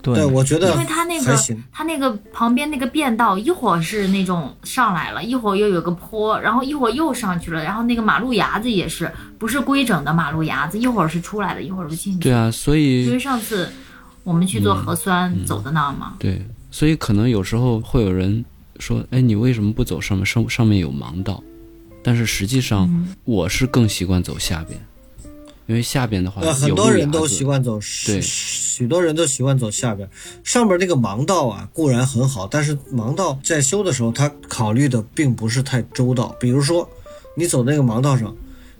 [0.00, 1.36] 对对，我觉得因为它那个。
[1.70, 9.08] 它那个旁边那个变道，一会儿是那种上来了，一会儿又有个坡，然后一会儿又上去了，然后那个马路牙子也是
[9.38, 12.18] 不是规整的马路牙子，一会儿是出来的，一会儿是进去。
[12.18, 13.68] 对啊，所以因为以上次
[14.28, 18.44] 我们去做核酸走的那吗，对，所以可能有时候会有人
[18.78, 20.26] 说，哎，你为什么不走上面？
[20.26, 21.42] 上上面有盲道，
[22.02, 24.78] 但是实际上嗯我是更习惯走下边，
[25.64, 30.06] 因为下边的话呃，很多人都习惯走，对许许多人都习惯走下边。
[30.44, 36.36] 上边那个盲道啊，固然很好，但是盲道在修的时候，他考虑的并不是太周到。
[36.38, 36.86] 比如说，
[37.34, 38.36] 你走那个盲道上，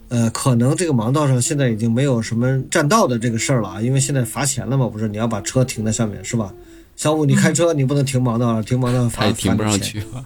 [0.09, 5.07] 呃，可能这个盲道上现在已经没有什么占道的这个事儿了啊，因为现在罚钱了嘛，不是？
[5.07, 6.53] 你要把车停在上面，是吧？
[6.95, 10.01] 小五，你开车你不能停盲道上，停盲道上罚也停不罚你钱。
[10.01, 10.25] 上去吧？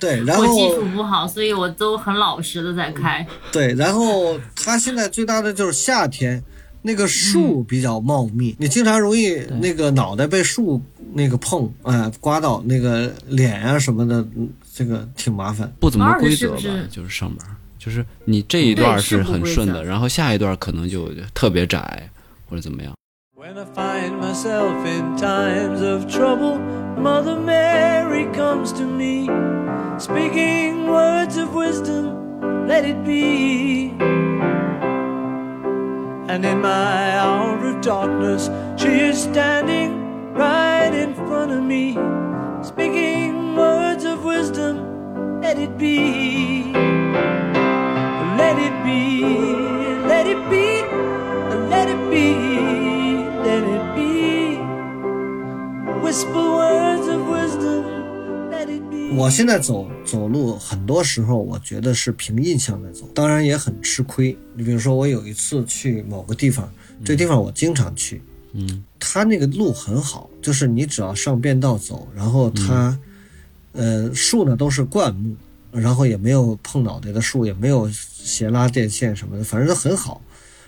[0.00, 3.24] 对，然后我技术不好，所以我都很老实的在开。
[3.52, 6.42] 对，然后它现在最大的就是夏天，
[6.82, 10.82] 那个树比较茂密，你经常容易那个脑袋被树
[11.12, 15.70] 那个碰，哎、刮到那个脸啊什么的，嗯这个挺麻烦。
[15.78, 17.54] 不怎么规则吧，是不是就是上边儿，
[17.87, 22.09] 就是你这一段对是是不规则很顺的，然后下一段可能就特别窄
[22.49, 22.93] 或者怎么样。
[23.35, 26.59] When I find myself in times of trouble,
[26.97, 29.27] Mother Mary comes to me,
[29.99, 32.13] speaking words of wisdom,
[32.65, 33.91] let it be.
[36.29, 41.97] And in my hour of darkness, she is standing right in front of me,
[42.63, 46.71] speaking words of wisdom, let it be.
[48.38, 49.24] Let it be,
[50.06, 50.84] let it be,
[51.68, 52.26] let it be,
[53.42, 54.58] let it be.
[56.00, 57.82] Whisper words of wisdom,
[58.50, 59.16] let it be.
[59.16, 64.38] 我现在走走路，很多时候我觉得是凭印象在走，当然也很吃亏。
[64.54, 66.72] 你比如说，我有一次去某个地方，
[67.04, 68.22] 这地方我经常去，
[68.52, 72.96] 嗯它那个路很好，就是你只要上便道走，然后它，
[73.72, 75.34] 呃，树呢都是灌木，
[75.72, 80.20] 然后也没有碰脑袋的树，也没有斜拉电线什么的，反正都很好，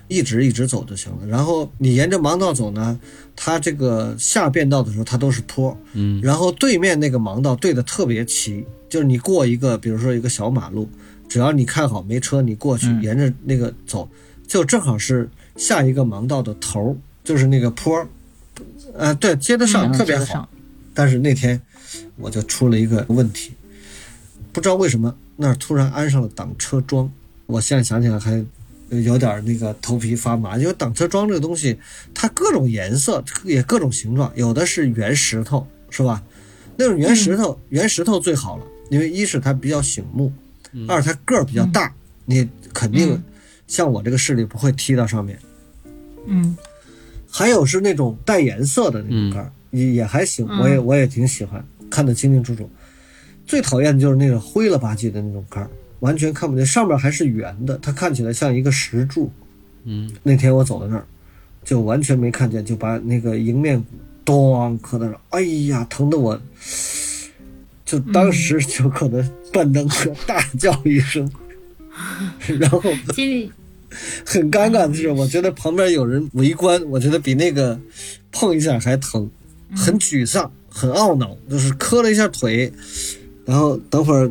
[0.08, 1.26] 一直一直走就行了。
[1.26, 2.98] 然后你沿着盲道走呢，
[3.34, 10.88] 它这个下变道的时候它都是坡，嗯然后对面那个盲道对的特别齐，就是你过一个，比如说一个小马路，
[11.28, 14.08] 只要你看好没车，你过去嗯沿着那个走，
[14.46, 18.08] 就正好是下一个盲道的头儿，就是那个坡儿，
[18.94, 20.48] 呃，对，接得上，嗯特别好。
[20.92, 21.58] 但是那天
[22.16, 23.52] 我就出了一个问题，
[24.52, 27.10] 不知道为什么那儿突然安上了挡车桩，
[27.46, 28.44] 我现在想起来还
[28.90, 31.78] 有点那个头皮发麻，因为挡车桩这个东西，
[32.12, 36.22] 它各种颜色也各种形状，有的是圆石头，是吧？
[36.76, 40.32] 那种圆石头，圆石头最好了，因为一是它比较醒目，
[40.88, 43.22] 二它个儿比较大，你肯定嗯。
[43.66, 45.38] 像我这个视力不会踢到上面。
[46.26, 46.56] 嗯。
[47.30, 52.68] 还有是那种带颜色的那种杆儿，也也还行，我也我也挺喜欢，看得清清楚楚。
[53.50, 59.28] 最讨厌的就是那种灰了吧唧的那种杆儿，完全看不见，上面还是圆的，它看起来像一个石柱。
[59.82, 61.04] 嗯，那天我走到那儿，
[61.64, 63.84] 就完全没看见，就把那个迎面
[64.24, 66.40] 咚磕到那儿，哎呀，疼得我，
[67.84, 71.28] 就当时就可能本能的大叫一声，
[72.60, 72.80] 然后
[73.12, 73.50] 心里
[74.24, 77.76] 很尴尬的是，我觉得旁边有人围观，我觉得比那个
[78.30, 79.28] 碰一下还疼，
[79.74, 82.72] 很沮丧，很懊恼，就是磕了一下腿，
[83.50, 84.30] 然后等会儿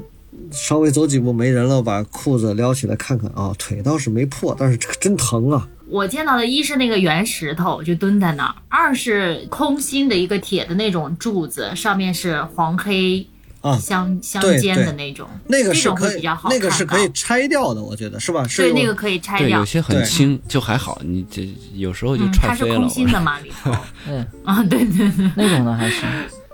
[0.50, 5.68] 稍微走几步没人了，把裤子撩起来看看啊，腿倒是没破，但是这个真疼啊！
[5.90, 13.28] 我见到的一是那个圆石头就蹲在那儿，二是空心的一个铁的那种柱子，上面是黄黑
[13.60, 18.48] 啊相相间的那种，那个是可以比较好，那个是可以拆掉的，我觉得是吧？
[18.48, 22.74] 是对，那个可以拆对，掉有，些很轻，就还好，你这有时候就嗯，踹飞了。
[22.74, 23.70] 它是空心的嘛里头
[24.06, 26.08] 对， 啊，对对对， 那种的还行。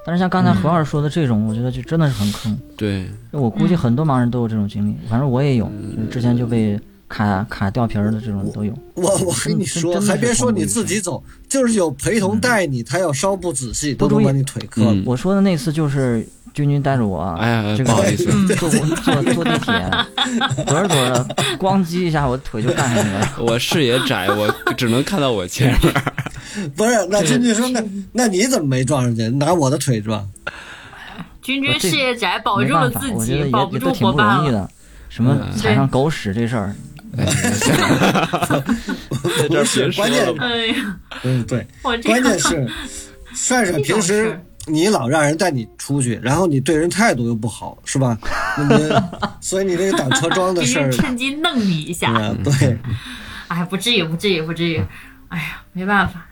[0.06, 2.56] 但是像刚才何老师说的这种，我觉得就真的是很坑。
[2.78, 5.66] 对，我估计很多盲人都有这种经历，反正我也有，
[5.96, 8.72] 就是之前就被卡卡掉皮儿的这种都有。
[8.94, 14.94] 我我跟你说，还别说你自己走，就是有陪同带你，他要稍不仔细，都不注意能把你腿磕了。
[14.94, 18.80] 嗯我说的那次就是君君带着我，哎呀这个不好意思 坐坐
[19.34, 19.92] 坐地铁，
[20.68, 23.34] 走着走着，咣叽一下，我腿就干上去了。
[23.42, 25.94] 我视野窄，我只能看到我前面。
[26.76, 29.28] 不是，那君君说，那那你怎么没撞上去？
[29.30, 30.28] 拿我的腿撞？
[31.42, 34.70] 君君这视野窄，保住了自己，保不住伙伴的。
[35.08, 36.76] 什么嗯踩上狗屎这事儿，
[37.16, 37.24] 在
[39.50, 40.28] 这儿别说关键
[41.24, 42.68] 嗯，对，关键是，
[43.34, 48.18] 帅帅平时你老让人带你出去，然后你对人态度又不好，是吧？
[49.40, 52.78] 所以你这个挡车桩的事儿，趁机弄你一下，啊，对。
[53.48, 54.84] 哎，不至于，不至于，不至于。
[55.30, 56.26] 哎呀，没办法，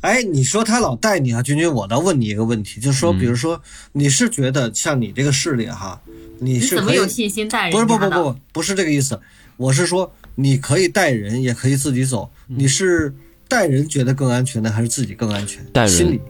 [0.00, 3.60] 哎，你说他老带你啊，君君，我倒问你一个问题，就是说，比如说，
[3.92, 5.98] 你是觉得像你这个势力哈，
[6.40, 7.98] 你你是可以怎么有信心带人不是不？
[7.98, 9.18] 不不，不是这个意思，
[9.56, 12.30] 我是说你可以带人，也可以自己走。
[12.46, 13.14] 你是
[13.48, 15.64] 带人觉得更安全呢，还是自己更安全？
[15.72, 16.20] 带人心里。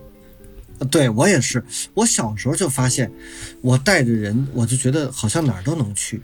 [0.79, 1.65] 呃对我也是，
[1.95, 3.11] 我小时候就发现，
[3.61, 6.21] 我带着人，我就觉得好像哪儿都能去，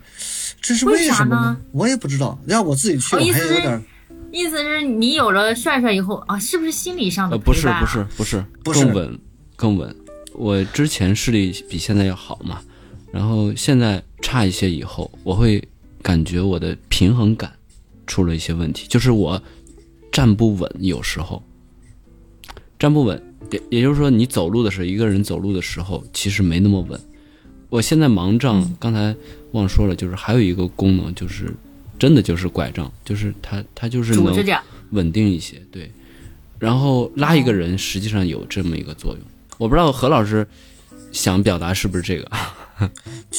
[0.60, 1.56] 这是为什么呢？
[1.70, 3.84] 我也不知道，让我自己去，我还有点
[4.32, 8.06] 意思是你有了帅帅以后啊，是不是心理上的不是不是，
[8.64, 8.84] 不是。
[8.84, 9.18] 更稳
[9.56, 9.94] 更稳。
[10.34, 12.60] 我之前视力比现在要好嘛，
[13.12, 15.62] 然后现在差一些以后，我会
[16.02, 17.52] 感觉我的平衡感
[18.06, 19.42] 出了一些问题，就是我
[20.12, 21.42] 站不稳，有时候。
[22.78, 26.98] 站不稳，也也就是说，你走路的时候，一个人走路的时候，其实没那么稳。
[27.68, 29.14] 我现在盲杖，刚才
[29.52, 31.52] 忘说了，就是还有一个功能，就是
[32.00, 34.34] 真的就是拐杖，就是它它就是能。
[34.90, 35.88] 稳定一些，对。
[36.58, 39.20] 然后拉一个人，实际上有这么一个作用。
[39.56, 40.44] 我不知道何老师
[41.12, 42.28] 想表达是不是这个？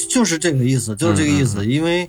[0.08, 1.66] 就是这个意思，就是这个意嗯思。
[1.66, 2.08] 因为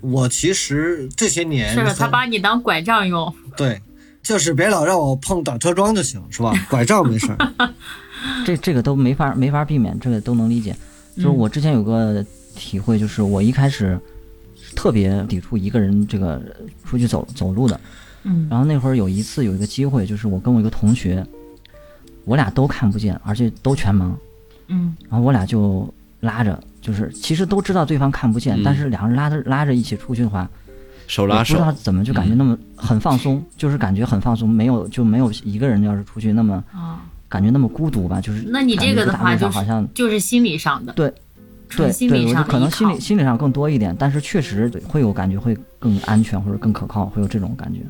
[0.00, 3.34] 我其实这些年是的，他把你当拐杖用。
[3.56, 3.80] 对，
[4.22, 6.52] 就是别老让我碰挡车桩就行，是吧？
[6.70, 7.72] 拐杖没事儿。
[8.46, 10.76] 这这个都没法没法避免，这个都能理解。
[11.16, 13.98] 就是嗯我之前有个体会，就是我一开始
[14.74, 16.40] 特别抵触一个人这个
[16.84, 17.80] 出去走走路的。
[18.24, 18.46] 嗯。
[18.50, 21.26] 然后那会儿有一次有一个机会，就是我跟我一个同学，
[22.24, 24.12] 我俩都看不见，而且都全盲，
[24.68, 24.94] 嗯。
[25.08, 28.62] 然后我俩就拉着，就是其实都知道对方看不见，嗯。
[28.64, 30.48] 但是两个人拉着拉着一起出去的话，
[31.06, 31.54] 手拉手。
[31.54, 41.14] 不知，道怎么就感觉那么很放松，就是感觉很放松，没有就没有一个人要是出去那么啊，感觉那么孤独吧，就是那你这个的话就是好像就是心理上的，对纯
[41.76, 47.80] 对对，我就可能心理心理上更多一点，但是确实会有感觉会更安全或者更可靠，会有这种感觉。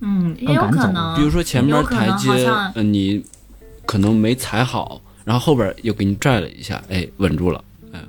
[0.00, 1.16] 嗯，也有更敢走可能。
[1.16, 3.24] 比如说前面台阶嗯，呃，你
[3.86, 7.62] 可能没踩好，然后后边又给你拽了一下，哎，稳住了，
[7.92, 8.00] 嗯，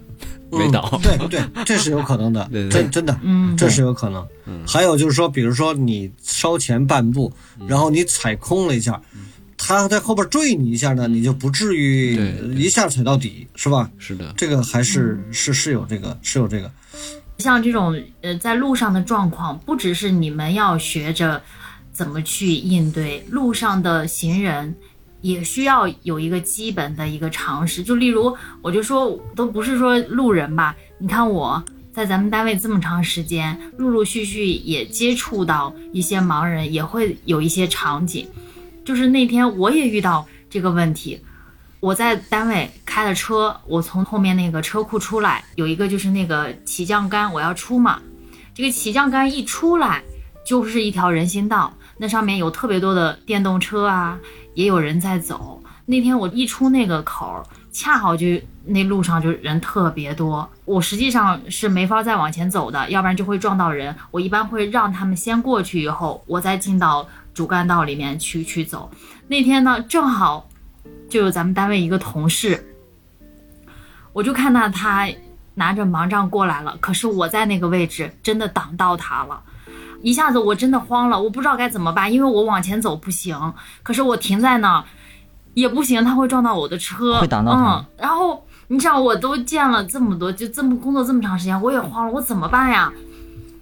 [0.51, 0.89] 没倒。
[0.93, 4.25] 嗯对对，这是有可能的， 对对真真的，嗯这是有可能。
[4.67, 7.31] 还有就是说，比如说你稍前半步，
[7.67, 8.99] 然后你踩空了一下，
[9.57, 12.15] 他在后边追你一下呢，你就不至于
[12.55, 13.89] 一下踩到底，是吧？
[13.97, 15.33] 是的，这个还是嗯。
[15.33, 16.71] 是是有这个是有这个，
[17.37, 21.41] 像这种呃在路上的状况，不只是你们要学着
[21.91, 24.75] 怎么去应对，路上的行人
[25.21, 26.39] 也需要有一个。
[26.41, 27.29] 基本的一个。
[27.29, 27.81] 常识。
[27.83, 38.27] 就例如，我就说都不是说路人吧，你看我在咱们单位这么长时间，陆陆续续也接触到一些盲人，也会有一些场景。
[38.85, 41.19] 就是那天我也遇到这个问题，
[41.79, 48.01] 我在单位开了车，我从后面那个车库出来，有一个就是那个起降杆，我要出嘛。
[48.53, 50.03] 这个起降杆一出来，
[50.45, 54.19] 就是一条人行道，那上面有特别多的电动车啊，
[54.53, 55.61] 也有人在走。
[55.85, 57.43] 那天我一出那个口儿，
[57.73, 58.27] 恰好就
[58.65, 63.93] 那路上就人特别多，我实际上是没法再往前走的，要不然就会撞到人。
[64.11, 68.89] 我一般会让他们先过去，以后我再进到主干道里面去去走。
[69.27, 70.47] 那天呢，正好
[71.09, 72.63] 就有咱们单位一个同事，
[74.13, 75.09] 我就看到他
[75.55, 79.41] 拿着盲杖过来了，可是我在那个位置真的挡到他了。
[80.03, 84.83] 一下子我真的慌了，我不知道该怎么办，因为我往前走不行，可是我停在那儿
[85.53, 92.91] 也不行，他会撞到我的车，会挡到他嗯，然后你想，我都见了这么多，就这么工作这么长时间，我也慌了，我怎么办呀？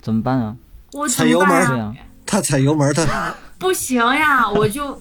[0.02, 0.56] 怎么办啊？
[0.94, 5.00] 我踩油门他踩油门，他 不行呀，我就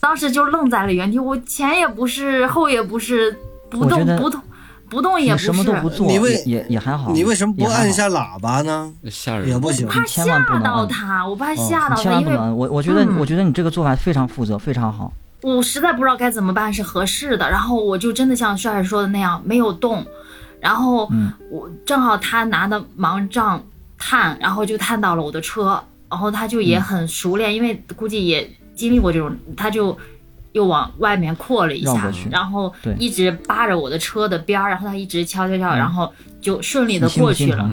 [0.00, 3.32] 当时就愣在了原地，我前也不是，后也不是，
[3.70, 4.40] 不动不动
[4.88, 7.10] 不动也不是，你什么都不做，你为也也也还好。
[7.12, 8.92] 你为什么不按一下喇叭呢？
[9.10, 9.86] 吓人也不行。
[9.88, 15.12] 怕吓到他，我怕哦吓到他，你千万因为不能，我我觉得、嗯我觉得你这个做法非常负责，非常好。
[15.54, 20.04] 我实在不知道该怎么办是合适的，然后我就真的像帅帅说的那样没有动，
[20.60, 23.62] 然后嗯我正好他拿的盲杖
[23.96, 25.80] 探，然后就探到了我的车，
[26.10, 29.96] 然后他就嗯也很熟练，因为估计也经历过这种，他就
[30.50, 37.70] 又往外面扩了一下然后一直扒着我的车的边儿，然后他一直敲敲敲，然后就顺利的过去了。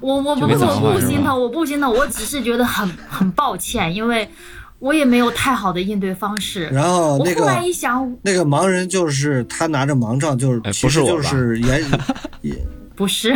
[0.00, 4.28] 我我不是吧不心疼，我不心疼，我只是觉得很很抱歉，因为
[4.82, 6.66] 我也没有太好的应对方式。
[6.66, 11.80] 然后那我后来个一想，那个盲人就是他拿着盲杖，就是不是我吧是沿
[12.94, 13.32] 不是，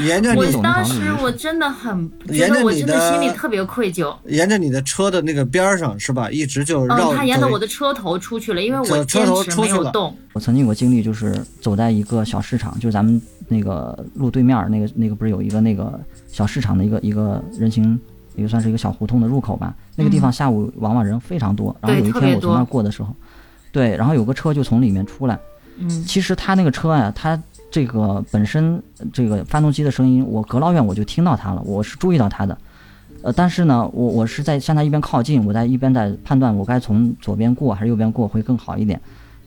[0.00, 4.14] 沿着你我当时我真的很觉沿着得我真的心里特别愧疚。
[4.26, 6.30] 沿着你的车的那个边儿上是吧？
[6.30, 7.12] 一直就绕。
[7.12, 10.14] 嗯，他沿着我的车头出去了，因为我车坚持头出去了没有动。
[10.34, 15.98] 我曾经有个经历，就是走在一个小市场，就是咱们那个路对面那个那个不是有一个那个
[16.28, 17.98] 小市场的一个一个人行，
[18.36, 19.74] 也算是一个小胡同的入口吧。
[19.96, 23.14] 那个地方下午往往人非常多，然后有一天我从那儿过的时候，
[23.72, 25.38] 对，然后有个车就从里面出来。
[25.76, 27.40] 嗯其实他那个车呀、他
[27.70, 32.56] 这个本身呃这个发动机的声音，我隔老远我就听到他了，我是注意到他的。
[33.22, 39.00] 呃，但是呢，我我是在向他一边靠近，我在一边在判断我该从左边过还是右边过会更好一点。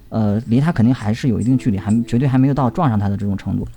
[0.10, 3.68] 呃，离他肯定还是有一定距离，还绝对还没有到撞上他的这种程度。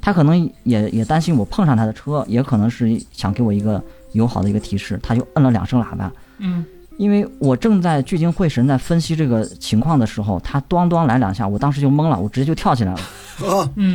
[0.00, 6.12] 他可能也也担心我碰上他的车，也可能是想给我一个友好的一个提示，他就摁了两声喇叭。
[6.38, 6.64] 嗯，
[6.96, 13.00] 因为我正在聚精会神在分析这个情况的时候，他咣咣来两下，我当时就懵了，我直接就跳起来了。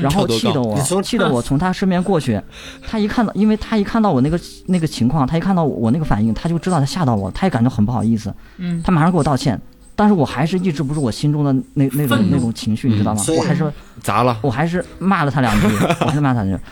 [0.01, 2.39] 然后气得我气得 我从他身边过去，
[2.87, 8.81] 他一看到，因为他一看到我那个那个情况，他一看到我那个反应，他就知道他吓到我，他也感觉很不好意思，嗯。
[8.83, 9.59] 他马上给我道歉，
[9.97, 13.21] 但是我还是抑制不住我心中的那那种那种情绪，你知道吗？
[13.37, 13.69] 我还是
[14.01, 15.67] 砸了，我还是骂了他两句，
[15.99, 16.63] 我还是骂他两句。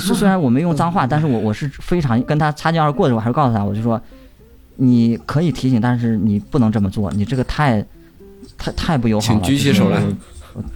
[0.00, 4.00] 虽虽然我没用脏话，但是我我是非常跟他擦肩而过的时候，我还是告诉他，我就说，
[4.76, 7.84] 你可以提醒，但是你不能这么做，你这个太
[8.58, 9.40] 太太不友好了。
[9.40, 10.02] 请举起手来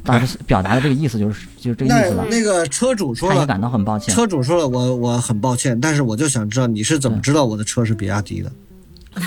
[0.04, 2.24] 当时表达的这个意思就是就是这个意思吧。
[2.30, 4.14] 那个车主说了，他也感到很抱歉。
[4.14, 8.52] 车主说了，我我很抱歉，但是我就想知道你是怎么知道我的车是比亚迪的？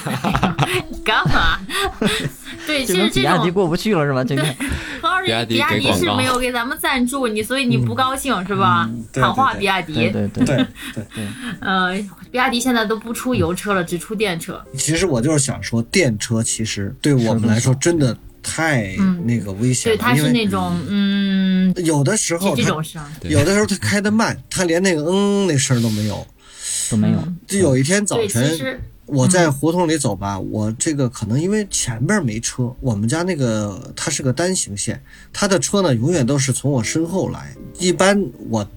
[1.03, 1.59] 干嘛？
[2.65, 4.23] 对，其就跟比亚迪过不去了是吧？
[4.23, 4.43] 这个
[5.23, 8.89] 比亚迪是没有给咱们赞助你，所以你不高兴是吧？
[9.11, 10.67] 对喊话比亚迪对，对对对
[11.15, 11.27] 对，
[11.61, 11.93] 呃，
[12.31, 14.63] 比亚迪现在都不出油车了，只出电车。
[14.77, 22.55] 其实我就是想说，电车其实对我们来说真的太嗯那个危险对，它是那种嗯，有的时候
[23.23, 26.25] 有的时候它开的慢，它连那个嗯那声都没有。
[26.91, 27.27] 都没有。
[27.47, 28.79] 就有一天早晨，实
[29.13, 35.01] 我在胡同里走吧，我这个可能因为前边没车，我们家那个它是个单行线，
[35.31, 38.67] 它的车呢永远都是从我身后来，一般我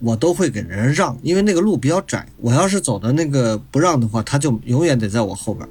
[0.00, 5.68] 我都会给人让，因为那个路比较窄，我要是走的那个不让的话，他就永远得在我后边，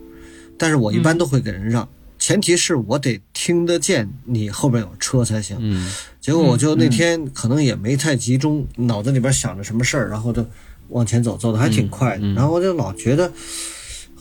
[0.57, 1.87] 但是我一般都会给人让。
[2.17, 5.57] 前提是我得听得见你后边有车才行。
[5.59, 10.43] 嗯，结果我就那天可能也没太集中，脑子里边想着什么事儿，然后就
[10.89, 13.31] 往前走，走的还挺快然后我就老觉得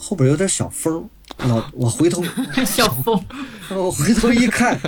[0.06, 1.08] 后边有点小风，
[1.48, 2.22] 老我回头
[2.66, 3.18] 小风，
[3.74, 4.78] 我回头一看，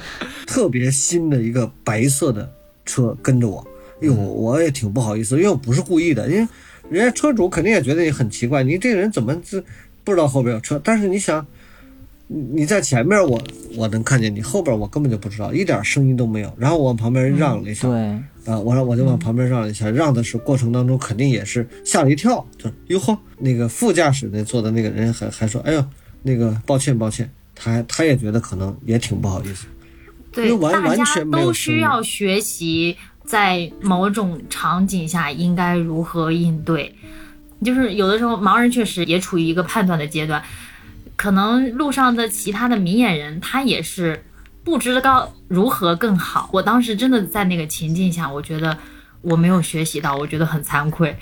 [0.46, 2.52] 特别新的一个白色的
[2.84, 3.66] 车跟着我，
[4.02, 6.46] 哎呦，我也挺不好意思，因为我不是故意的，因为
[6.90, 9.64] 人家车主肯定也觉得你很奇怪，你这个人怎么这
[10.04, 10.78] 不知道后边有车？
[10.84, 11.46] 但是你想，
[12.28, 13.40] 你你在前面我
[13.76, 16.52] 我能看见你，后边我根本就不知道，一点声音都没有。
[16.58, 17.98] 然后我往旁边让了一下，对，
[18.52, 25.84] 啊，我让我就往旁边让了一下，让的是过程当中肯定也是吓了一跳，就哟呵，那个副驾驶那坐的那个人还还说，哎呦，
[26.22, 29.66] 那个抱歉抱歉，他他也觉得可能也挺不好意思。
[30.32, 36.94] 对，完大家完全没有都需要学习在某种场景下应该如何应对。
[37.64, 40.42] 就是有的时候盲人确实也处于一个判断的阶段，
[41.16, 44.22] 可能路上的其他的明眼人他也是
[44.62, 46.50] 不知道如何更好。
[46.52, 48.76] 我当时真的在那个情境下，我觉得
[49.22, 51.16] 我没有学习到，我觉得很惭愧。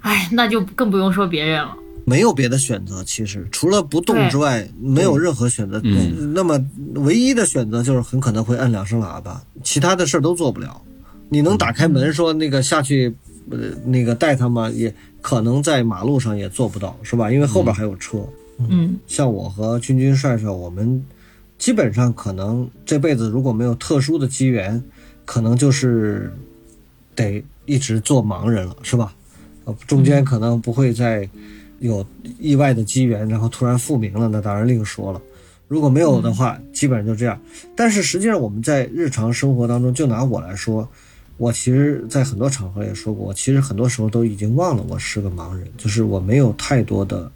[0.00, 1.76] 哎，那就更不用说别人了。
[2.04, 5.78] 没有别的选择，其实除了不动之外，没有任何选择。
[5.84, 6.58] 嗯那么
[6.94, 10.80] 唯一的选择就是很可能会按两声喇叭，其他的事儿都做不了。
[11.28, 13.14] 你能打开门说那个下去，
[13.50, 14.70] 呃，那个带他吗？
[14.70, 17.30] 也可能在马路上也做不到，是吧？
[17.30, 18.18] 因为后边还有车。
[18.58, 21.04] 嗯像我和君君帅帅，我们
[21.58, 24.82] 基本上可能这辈子如果没有特殊的机缘，
[25.24, 26.32] 可能就是
[27.14, 29.14] 得一直做盲人了，是吧？
[29.64, 31.28] 呃，中间可能不会再
[31.78, 32.04] 有
[32.40, 35.20] 意外的机缘，然后突然复明了，那当然另说了。
[35.68, 37.38] 如果没有的话，基本上就这样。
[37.76, 40.88] 但是实际上我们在日常生活当中，就拿我来说，
[41.36, 47.30] 我其实，在很多场合也说过，我其实很多时候都已经忘了我是个盲人，就是我没有太多的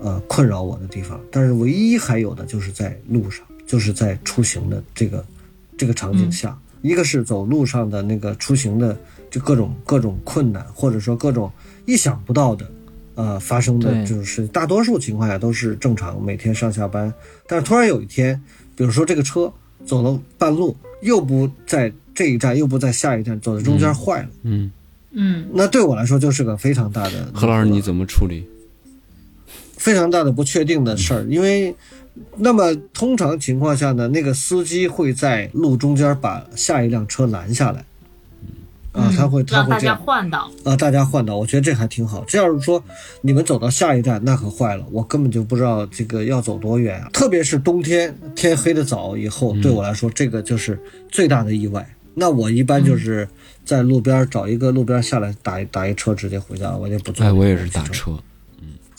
[0.00, 5.24] 呃困扰我的地方，但是唯一还有的就是在路上，就是在出行的这个
[5.76, 8.96] 这个场景下，一个是走路上的那个出行的
[9.30, 11.50] 就各种各种困难，或者说各种
[11.86, 12.70] 意想不到的。
[13.16, 17.14] 呃，发生的对这种事情，大多数情况下都是正常，每天上下班。
[17.46, 18.42] 但是突然有一天，
[18.74, 19.52] 比如说这个车
[19.86, 24.68] 走了半路，又不在这一站，又不在下一站，走在中间坏了，嗯，
[25.12, 28.44] 嗯，那对我来说就是个非常大的何老师你怎么处理？
[29.84, 31.76] 非常大的不确定的事儿，因为
[32.38, 37.84] 那么通常情况下呢，那个司机会在路中间把下一辆车拦下来，
[38.92, 40.50] 啊，他会他让大家会这样换挡。
[40.64, 42.24] 啊，大家换道，我觉得这还挺好。
[42.26, 42.82] 这要是说
[43.20, 47.10] 你们走到下一站，那可坏了，我根本就不知道这个要走多远啊。
[47.12, 51.86] 特别是冬天天黑的早以后，对我来说这个就是最大的意外。
[52.14, 53.28] 那我一般就是
[53.66, 57.26] 在路边找一个路边下来打一打一车直接回家，我就不坐。
[57.26, 57.82] 哎，我也是打。
[57.88, 58.16] 车，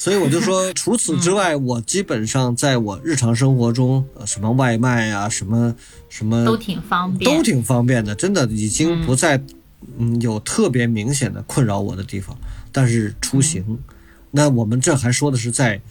[0.05, 5.75] 所以我就说， 除此之外，我基本上在我日常生活中，呃，什么外卖啊，什么
[6.09, 9.41] 什么都挺方便，都挺方便的，真的已经不再
[9.97, 12.37] 嗯有特别明显的困扰我的地方。
[12.71, 13.79] 但是出行，
[14.29, 15.81] 那我们这还说的是在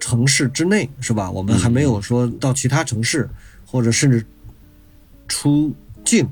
[0.00, 1.30] 城市之内，是吧？
[1.30, 3.30] 我们还没有说到其他城市，
[3.64, 4.26] 或者甚至
[5.28, 5.72] 出
[6.04, 6.28] 境、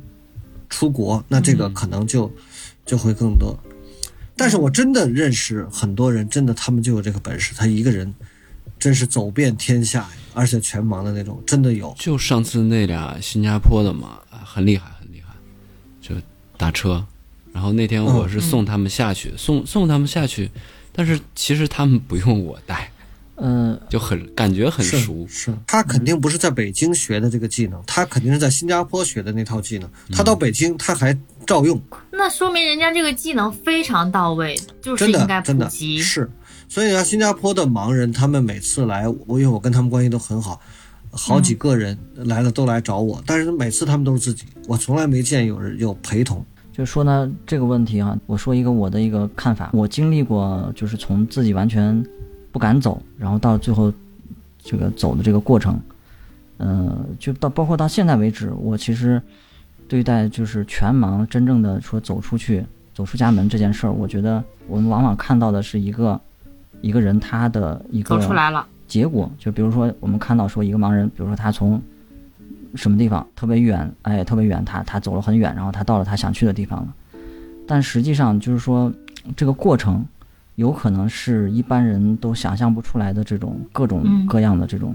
[0.69, 2.29] 出国，那这个可能就
[2.85, 3.57] 就会更多。
[4.41, 8.11] 但是我真的认识很多人，真的他们就有这个本事，他一个人
[8.79, 11.95] 真是走遍天下，而且全盲的那种，真的有。
[11.99, 15.35] 就上次那俩新加坡的嘛，很厉害，很厉害，
[16.01, 16.15] 就
[16.57, 17.05] 打车。
[17.53, 20.51] 然后那天我是送他们下去，送送他们下去，
[20.91, 22.91] 但是其实他们不用我带，
[23.37, 25.27] 嗯、就很感觉很是熟。
[25.29, 29.91] 是他肯定不是在北京学的这个技能，他肯定是在新加坡学的那套技能。
[30.13, 31.13] 他到北京他还
[31.51, 31.81] 照用，
[32.13, 35.99] 那说明人家这个技能非常到位，就是真应该的真的普及。
[35.99, 36.31] 是。
[36.69, 40.61] 所以呢，新加坡的盲人他们每次来，我因为我跟他们关系都很好，
[41.11, 46.47] 好几个人来了都来找我，但是每次他们都是自己，我从来没见有人有陪同。
[46.73, 52.01] 就说呢这个问题啊，我说一个我的一个看法，我经历过就是从自己完全
[52.53, 53.93] 不敢走，然后到最后
[54.63, 55.81] 这个走的这个过程，
[56.59, 59.21] 呃，就到包括到现在为止，我其实
[59.91, 62.65] 对待就是全盲真正的说走出去、
[62.95, 66.19] 走出家门这件事儿，我觉得我们往往看到的是一个
[66.81, 71.83] 一个人他的一个走出来了，结果，就比如说我们看到说一个盲人，比如说他从
[72.77, 76.95] 什么地方特别远，哎，特别远，他他走了很远，然后他到了他想去的地方了。
[77.67, 78.93] 但实际上就是说，
[79.35, 80.07] 这个过程
[80.55, 84.95] 有可能是一般人都想象不出来的这种各种嗯各样的这种、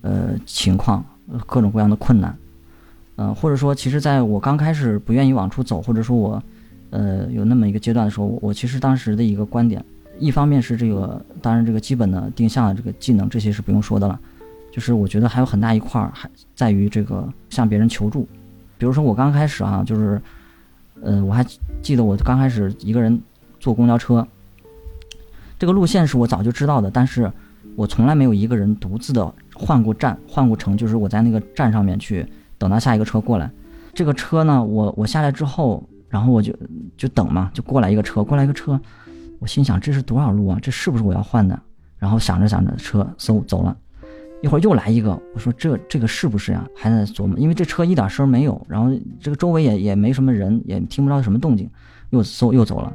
[0.00, 2.34] 呃情况，呃各种各样的困难。
[3.16, 6.42] 嗯、或者说，其实在我刚开始不愿意往出走，或者说我
[6.90, 9.84] 呃有那么一个阶段的时候，我其实当时的一个观点，
[10.18, 14.18] 一方面是这个，当然这个基本的定向的这个技能，这些是不用说的了。
[14.70, 18.28] 就是我觉得还有很大一块儿还在于这个向别人求助，
[18.76, 20.20] 比如说我刚开始啊，就是，
[21.00, 21.42] 呃，我还
[21.80, 23.18] 记得我刚开始一个人
[23.58, 24.26] 坐公交车，
[25.58, 27.32] 这个路线是我早就知道的，但是
[27.74, 32.26] 我从来没有一个人独自的换过站、换过乘，就是我在那个站上面去
[32.58, 33.50] 等到下一个车过来。
[33.94, 36.54] 这个车呢，我我下来之后，然后我就
[36.96, 38.78] 就等嘛，就过来一个车，过来一个车，
[39.38, 40.58] 我心想这是多少路啊？
[40.60, 41.58] 这是不是我要换的？
[41.98, 43.76] 然后想着想着，车嗖走了。
[44.42, 46.62] 一会儿又来一个，我说这这个是不是呀？
[46.76, 51.68] 还在琢磨，因为这车一点声儿没有，然后这个周围也也没什么人，也听不到什么动静，
[52.10, 52.92] 又嗖又走了，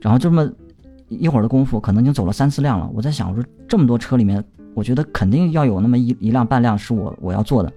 [0.00, 0.50] 然后就这么
[1.08, 2.90] 一会儿的功夫，可能已经走了三四辆了。
[2.94, 7.70] 我在想，我说这么多车里面，我觉得肯定要有那么一一辆半辆是我我要做的。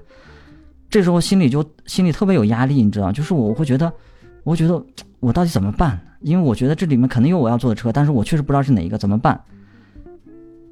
[0.90, 3.92] 这时候心里就心里特别有压力，你知道，就是我会觉得，
[4.44, 4.82] 我会觉得
[5.20, 6.00] 我到底怎么办？
[6.22, 9.40] 因为我觉得这里面肯定有我要坐的车，但是我确实不知道是哪一个，怎么办？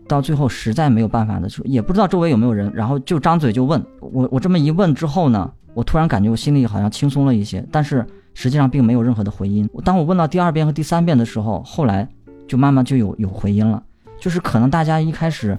[0.07, 4.27] 到最后实在没有办法的时候，也不知道周围有没有人，然后就张嘴就问我。
[4.31, 9.67] 我这么一问之后呢，我突然感觉我心里好像轻松了一些，但是实际上并没有任何的回音。
[9.83, 12.07] 当我问到第二遍和第三遍的时候，后来
[12.47, 13.81] 就慢慢就有有回音了，
[14.19, 15.57] 就是可能大家一开始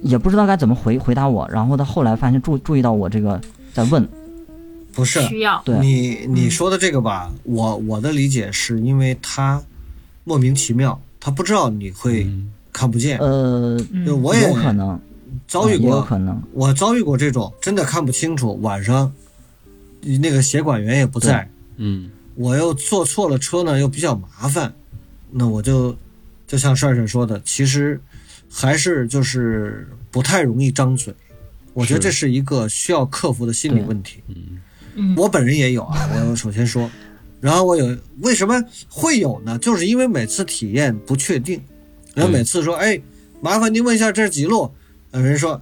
[0.00, 3.40] 也不知道该怎么回回答我，然后到后来发现注注意到我这个
[3.76, 4.08] 在问，
[4.94, 5.60] 不是需要。
[5.66, 5.78] 对。
[5.80, 9.62] 你你说的这个吧，我我的理解是因为他
[10.24, 12.52] 莫名其妙，他不知道你会嗯。
[12.72, 15.00] 看不见，呃，就我也有可能。
[15.48, 19.10] 遭遇过，可能，我遭遇过这种真的看不清楚，晚上
[20.20, 22.10] 那个协管员也不在，嗯。
[22.34, 24.72] 我又坐错了车呢，又比较麻烦，
[25.30, 25.96] 那我就
[26.46, 27.98] 就像帅帅说的，其实
[28.50, 31.14] 还是就是不太容易张嘴。
[31.76, 32.32] 我觉得这是。
[32.32, 34.22] 一个需要克服的心理问题。
[34.28, 34.34] 嗯。
[34.94, 35.14] 嗯。
[35.16, 36.90] 我本人也有啊，我首先说，
[37.40, 39.58] 然后我有为什么会有呢？
[39.58, 41.62] 就是因为每次体验不确定，
[42.14, 42.98] 然后每次说，哎，
[43.40, 44.72] 麻烦您问一下这是几路？
[45.12, 45.60] 有，人说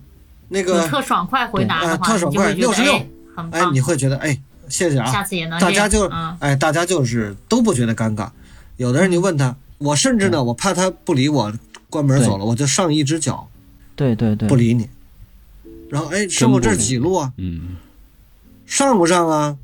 [0.49, 2.93] 那个，特爽快回答的呃话，特爽快你就会觉得
[3.37, 5.59] 66哎你，会觉得，哎，谢谢啊，下次也能。
[5.61, 6.37] 大家就嗯。
[6.41, 8.31] 哎，大家就是都不觉得尴尬。
[8.77, 11.53] 有的人你问他，我甚至呢，我怕他不理我，
[11.91, 13.49] 关门走了，我就上一只脚
[13.97, 14.49] 对对对。
[14.49, 14.89] 不，理你。
[15.91, 17.33] 然后哎，师傅这是几路啊？
[17.39, 17.77] 嗯，
[18.67, 19.57] 上不上啊？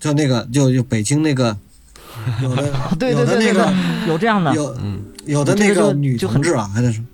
[0.00, 1.56] 就那个，就就北京那个，
[2.42, 3.74] 有的对有对对对的那个，
[4.08, 5.02] 有这样的，有嗯。
[5.26, 7.04] 有的那个女同志啊，还在说，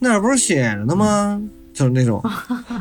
[0.00, 1.40] 那儿不是写着呢吗？
[1.72, 2.20] 就是那种，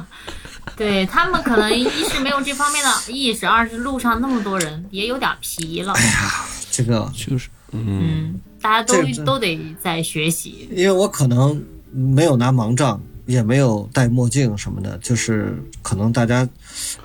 [0.76, 13.00] 对他们可能一是没有这方面的意识，二是路上那么多人也有点疲了，哎呀，这个，就是嗯嗯，大家都都得在学习，因为我可能没有拿盲杖，
[13.30, 16.50] 也没有戴墨镜什么的，就是可能大家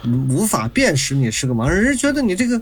[0.03, 2.61] 嗯无法辨识你是个盲人，人家觉得你这个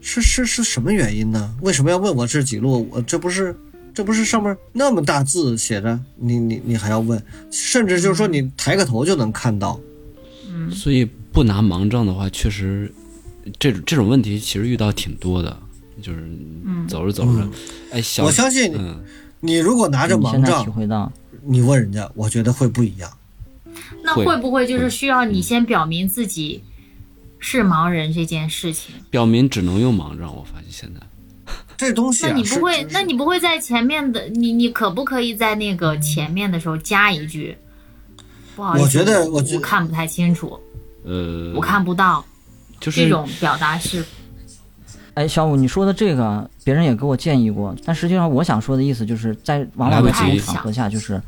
[0.00, 1.52] 是是是什么原因呢？
[1.62, 2.88] 为什么要问我这是几路？
[2.92, 3.54] 我这不是
[3.92, 9.80] 这不是上面那么大字写着，你你你还要问，甚至就是说你抬个头就能看到。
[10.72, 12.92] 所以不拿盲杖的话，确实
[13.58, 15.56] 这种这种问题其实遇到挺多的，
[16.00, 16.24] 就是
[16.86, 17.48] 走着走着，
[17.90, 19.02] 哎，小我相信你，嗯。
[19.44, 21.12] 你如果拿着盲杖现在体杖，会到，
[21.44, 23.10] 你问人家，我觉得会不一样。
[24.02, 26.62] 那会不会就是需要你先表明自己
[27.38, 28.94] 是盲人这件事情？
[29.10, 31.00] 表明只能用盲杖，我发现现在
[31.76, 37.56] 这东西、啊，那你不会，那你不会在前面的你你可不可以在那个前面的时候加一句？
[38.54, 40.58] 不好意思，我觉得我我觉得看不太清楚，
[41.04, 42.24] 呃，我看不到，
[42.80, 44.04] 就是这种表达是
[45.14, 51.20] 哎，小五，你说的这个，别人也给我建议过，但实际上我想说的意思就是在往往来不及在这种场合下，就是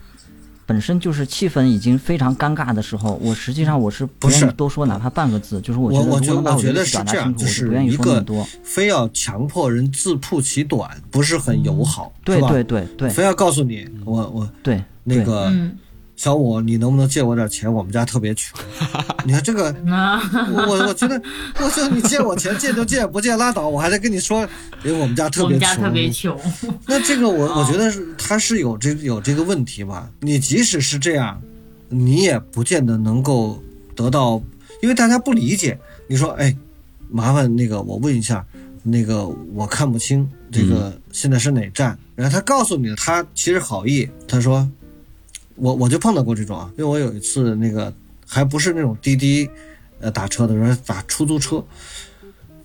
[0.66, 8.46] 本身就是气氛已经非常尴尬的时候，我实际上我是不愿意多说哪怕半个字，就是我觉我我觉得如果能把我觉得是这样，表达清楚，就我是不愿意一个说那么多。
[8.62, 12.10] 非要强迫人自曝其短，不是很友好？
[12.24, 14.84] 对对对对非要告诉你，我我对，对
[15.18, 15.76] 那个嗯，
[16.16, 17.72] 小五，你能不能借我点钱？
[17.72, 18.58] 我们家特别穷。
[19.26, 19.74] 你看这个，
[20.52, 21.20] 我我我觉得，
[21.60, 23.68] 我说你借我钱，借就借，不借拉倒。
[23.68, 24.46] 我还得跟你说，
[24.84, 25.68] 因为我们家特别穷。
[25.68, 26.38] 们家特别穷，
[26.86, 30.08] 那这个我我觉得是他是有这有这个问题吧？
[30.20, 31.40] 你即使是这样，
[31.88, 33.60] 你也不见得能够
[33.96, 34.40] 得到，
[34.82, 35.78] 因为大家不理解。
[36.06, 36.54] 你说，哎，
[37.10, 38.44] 麻烦那个我问一下，
[38.82, 44.68] 那个我看不清这个现在是哪站，然后他告诉你，他其实好意，他说，
[45.56, 47.92] 我我就碰到过这种啊，因为我有一次那个
[48.26, 49.48] 还不是那种滴滴，
[50.00, 51.64] 呃打车的时候打出租车。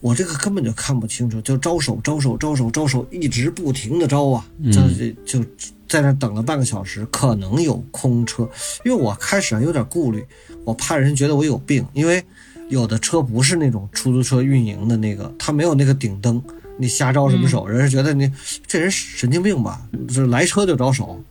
[0.01, 5.43] 我这个根本就看不清楚，就招手招手招手招手，一直不停的招啊，这就
[5.89, 8.49] 在那等了半个小时，可能有空车，
[8.85, 10.25] 因为我开始还有点顾虑，
[10.63, 12.23] 我怕人觉得我有病，因为
[12.69, 16.41] 有的车不是那种出租车运营的那个，它没有那个顶灯，
[16.77, 18.31] 你瞎招什么手，人家觉得你
[18.65, 21.21] 这人神经病吧，就是来车就招手，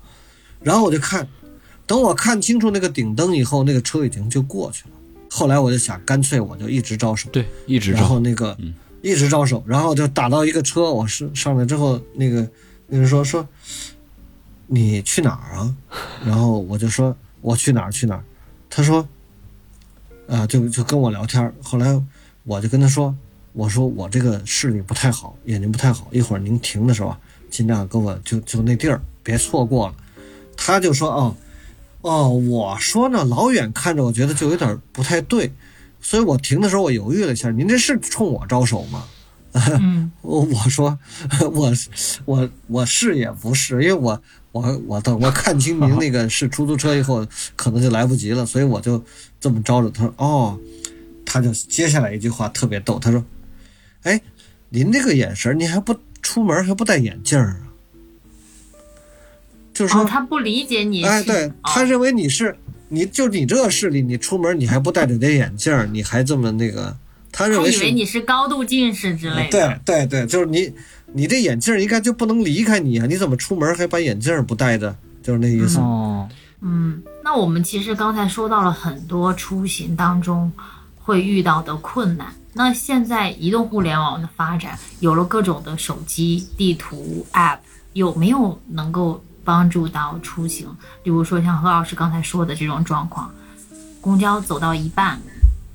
[0.61, 1.27] 然后我就看，
[1.89, 4.91] 等我看清楚那个顶灯以后，那个车已经就过去了。
[5.31, 12.49] 后来我就想，干脆我就一直招手，对一直招然后招，那个嗯一直招手，然后就打到一个车，我是上来之后，那个
[12.87, 13.47] 那人说说
[14.67, 15.75] 你去哪儿啊？
[16.25, 18.25] 然后我就说我去哪儿去哪儿，
[18.69, 19.09] 他说
[20.29, 22.01] 啊就就跟我聊天，后来
[22.45, 23.15] 我就跟他说，
[23.55, 27.19] 我说我这个视力不太好，眼睛不太好，一会儿您停的时候啊，
[27.51, 29.95] 尽量给我就就那地儿别错过了。
[30.57, 31.37] 他就说哦，
[32.03, 35.53] 哦，我说呢，老远看着我觉得就有点不太对，
[36.01, 39.05] 所以我停的时候我犹豫了一下，您这是冲我招手吗？
[39.81, 40.97] 嗯我我说
[41.53, 41.73] 我
[42.27, 44.23] 我我是也不是，因为我
[44.53, 47.27] 我我等我看清您那个是出租车以后，
[47.57, 49.03] 可能就来不及了，所以我就
[49.41, 50.59] 这么招着他说哦，
[51.25, 53.25] 他就接下来一句话特别逗，他说，
[54.03, 54.21] 哎，
[54.69, 57.68] 您这个眼神，您还不出门还不戴眼镜儿啊？
[59.79, 62.53] 就是说，哦，他不理解你是，哎，对哦他认为你是
[62.89, 66.97] 你就你这个视力，你出门你还不戴着点眼镜儿，你还这么那个，
[67.31, 69.79] 他认为他以为你是高度近视之类的。
[69.85, 70.73] 对对对，就是你，
[71.13, 73.07] 你这眼镜儿应该就不能离开你啊！
[73.07, 74.97] 你怎么出门还把眼镜儿不戴着？
[75.23, 75.79] 就是那意思。
[75.79, 76.29] 哦，
[76.61, 80.51] 嗯，那我们其实刚才说到了很多出行当中
[80.97, 82.27] 会遇到的困难。
[82.53, 87.59] 那现在移动互联网的发展，有了各种的手机地图 App，
[87.93, 90.69] 有没有能够帮助到出行？
[91.03, 93.33] 比如说像何老师刚才说的这种状况，
[93.99, 95.19] 公交走到一半，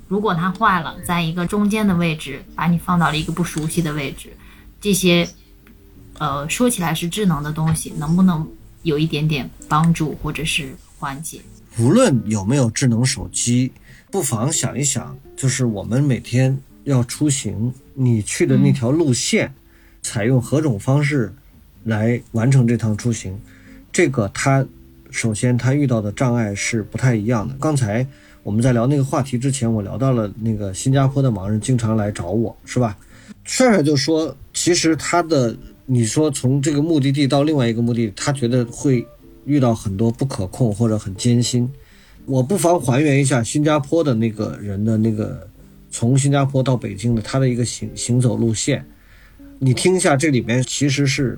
[0.08, 4.32] 如果它坏了，在一个中间的位置把你放到了一个不熟悉的位置，
[4.80, 5.28] 这些
[6.20, 8.48] 呃说起来是智能的东西，能不能
[8.84, 11.42] 有一点点帮助或者是缓解？
[11.80, 13.72] 无论有没有智能手机，
[14.12, 19.52] 不妨想一想，就是我们每天要出行，你去的那条路线，
[20.04, 21.34] 采用何种方式
[21.86, 23.36] 来完成这趟出行，
[23.94, 24.66] 这个他
[25.12, 27.56] 首先他遇到的障碍是不太一样的。
[27.60, 28.06] 刚才
[28.42, 32.98] 我们在聊那个话题之前，我聊到了那个新加坡的盲人经常来找我，是吧？
[33.44, 39.06] 帅帅就说，其实他的你说从这个目的地到另外一个目的地，他觉得会
[39.46, 41.72] 遇到很多不可控或者很艰辛。
[42.26, 45.48] 我不妨还原一下新加坡的那个人的那个
[45.92, 48.84] 从新加坡到北京的他的一个行行走路线，
[49.60, 51.38] 你听一下，这里面其实是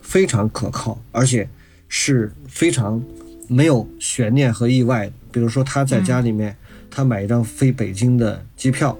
[0.00, 1.48] 非常可靠，而且
[1.88, 3.02] 是非常
[3.48, 5.12] 没有悬念和意外的。
[5.30, 6.56] 比如说他在家里面，
[6.90, 8.96] 他买一张飞北京的机票，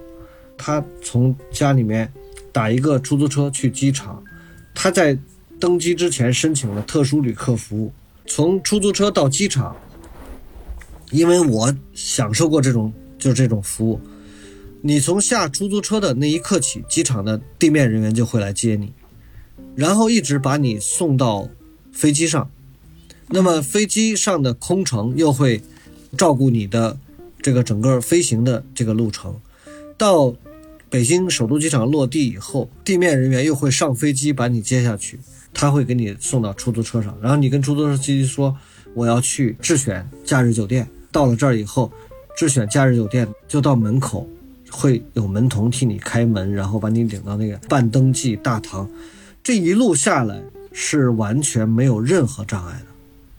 [0.57, 2.12] 他从家里面
[2.53, 4.22] 打一个出租车去机场，
[4.74, 5.18] 他在
[5.59, 7.93] 登机之前申请了特殊旅客服务，
[8.26, 9.74] 从出租车到机场，
[11.11, 13.99] 因为我享受过这种就是这种服务，
[14.82, 18.93] 你从下出租车的那一刻起，机场的地面人员就会来接你，
[19.74, 21.49] 然后一直把你送到
[21.93, 22.51] 飞机上，
[23.29, 25.61] 那么飞机上的空乘又会
[26.16, 26.97] 照顾你的
[27.43, 29.35] 这个整个飞行的这个路程，
[29.99, 30.35] 到
[30.89, 35.18] 北京首都机场落地以后，地面人员又会上飞机把你接下去，
[35.53, 38.57] 他会给你送到出租车上，然后你跟出租车司机说
[38.95, 41.91] 我要去智选假日酒店，到了这儿以后，
[42.37, 44.29] 智选假日酒店就到门口，
[44.70, 48.89] 会有门童替你开门，然后把你领到那个办登记大堂，
[49.43, 50.41] 这一路下来
[50.72, 52.74] 是完全没有任何障碍。
[52.79, 52.86] 的，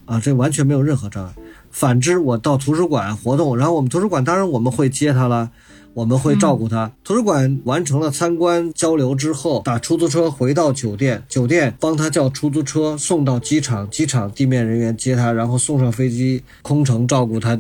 [0.07, 1.31] 啊，这完全没有任何障碍。
[1.69, 5.51] 反之，我到图书馆活动，然后我们图书馆当然我们会接他了。
[5.93, 6.91] 我们会照顾他。
[7.03, 17.59] 图书馆完成了参观交流之后，打出租车回到酒店，酒店帮他叫出租车送到机场，机场地面人员接他，然后送上飞机，空乘照顾他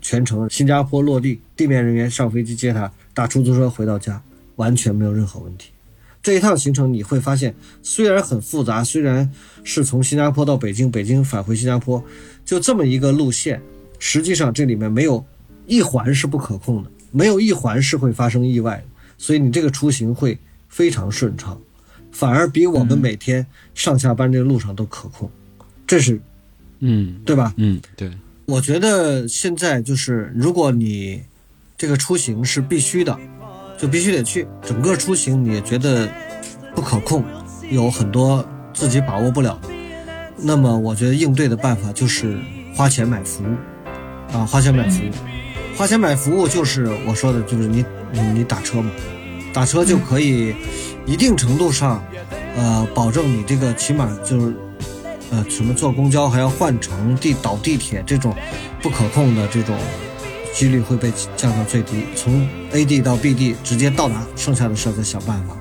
[0.00, 0.48] 全程。
[0.48, 4.22] 新加坡落地，地面人员上飞机接他，打出租车回到家，
[4.54, 5.68] 完全没有任何问题。
[6.26, 7.54] 这一趟行程你会发现，
[7.84, 9.30] 虽然很复杂，虽然
[9.62, 12.02] 是从新加坡到北京，北京返回新加坡，
[12.44, 13.62] 就这么一个路线，
[14.00, 15.24] 实际上这里面没有
[15.68, 16.90] 一环是不可控的。
[17.12, 18.84] 没有一环是会发生意外的，
[19.16, 20.36] 所以你这个出行会
[20.68, 21.56] 非常顺畅，
[22.10, 25.30] 反而比我们每天上下班这个路上都可控，
[25.86, 26.20] 这是
[26.80, 27.54] 嗯对吧？
[27.56, 28.10] 嗯，对，
[28.46, 31.22] 我觉得现在就是，如果你
[31.78, 33.16] 这个出行是必须的，
[33.76, 36.08] 就必须得去，整个出行你也觉得
[36.74, 37.24] 不可控，
[37.70, 39.58] 有很多自己把握不了，
[40.36, 42.38] 那么我觉得应对的办法就是
[42.74, 45.10] 花钱买服务，啊，花钱买服务。
[45.76, 48.90] 花钱买服务就是我说的，就是你你你打车嘛，
[49.52, 50.54] 打车就可以
[51.04, 52.02] 一定程度上，
[52.56, 54.56] 呃，保证你这个起码就是，
[55.30, 58.34] 呃，什么坐公交还要换乘地倒地铁这种
[58.80, 59.76] 不可控的这种
[60.56, 65.54] 几率会被降到最低，从 A D 到 B D 直接到达，剩下的事儿再想办法。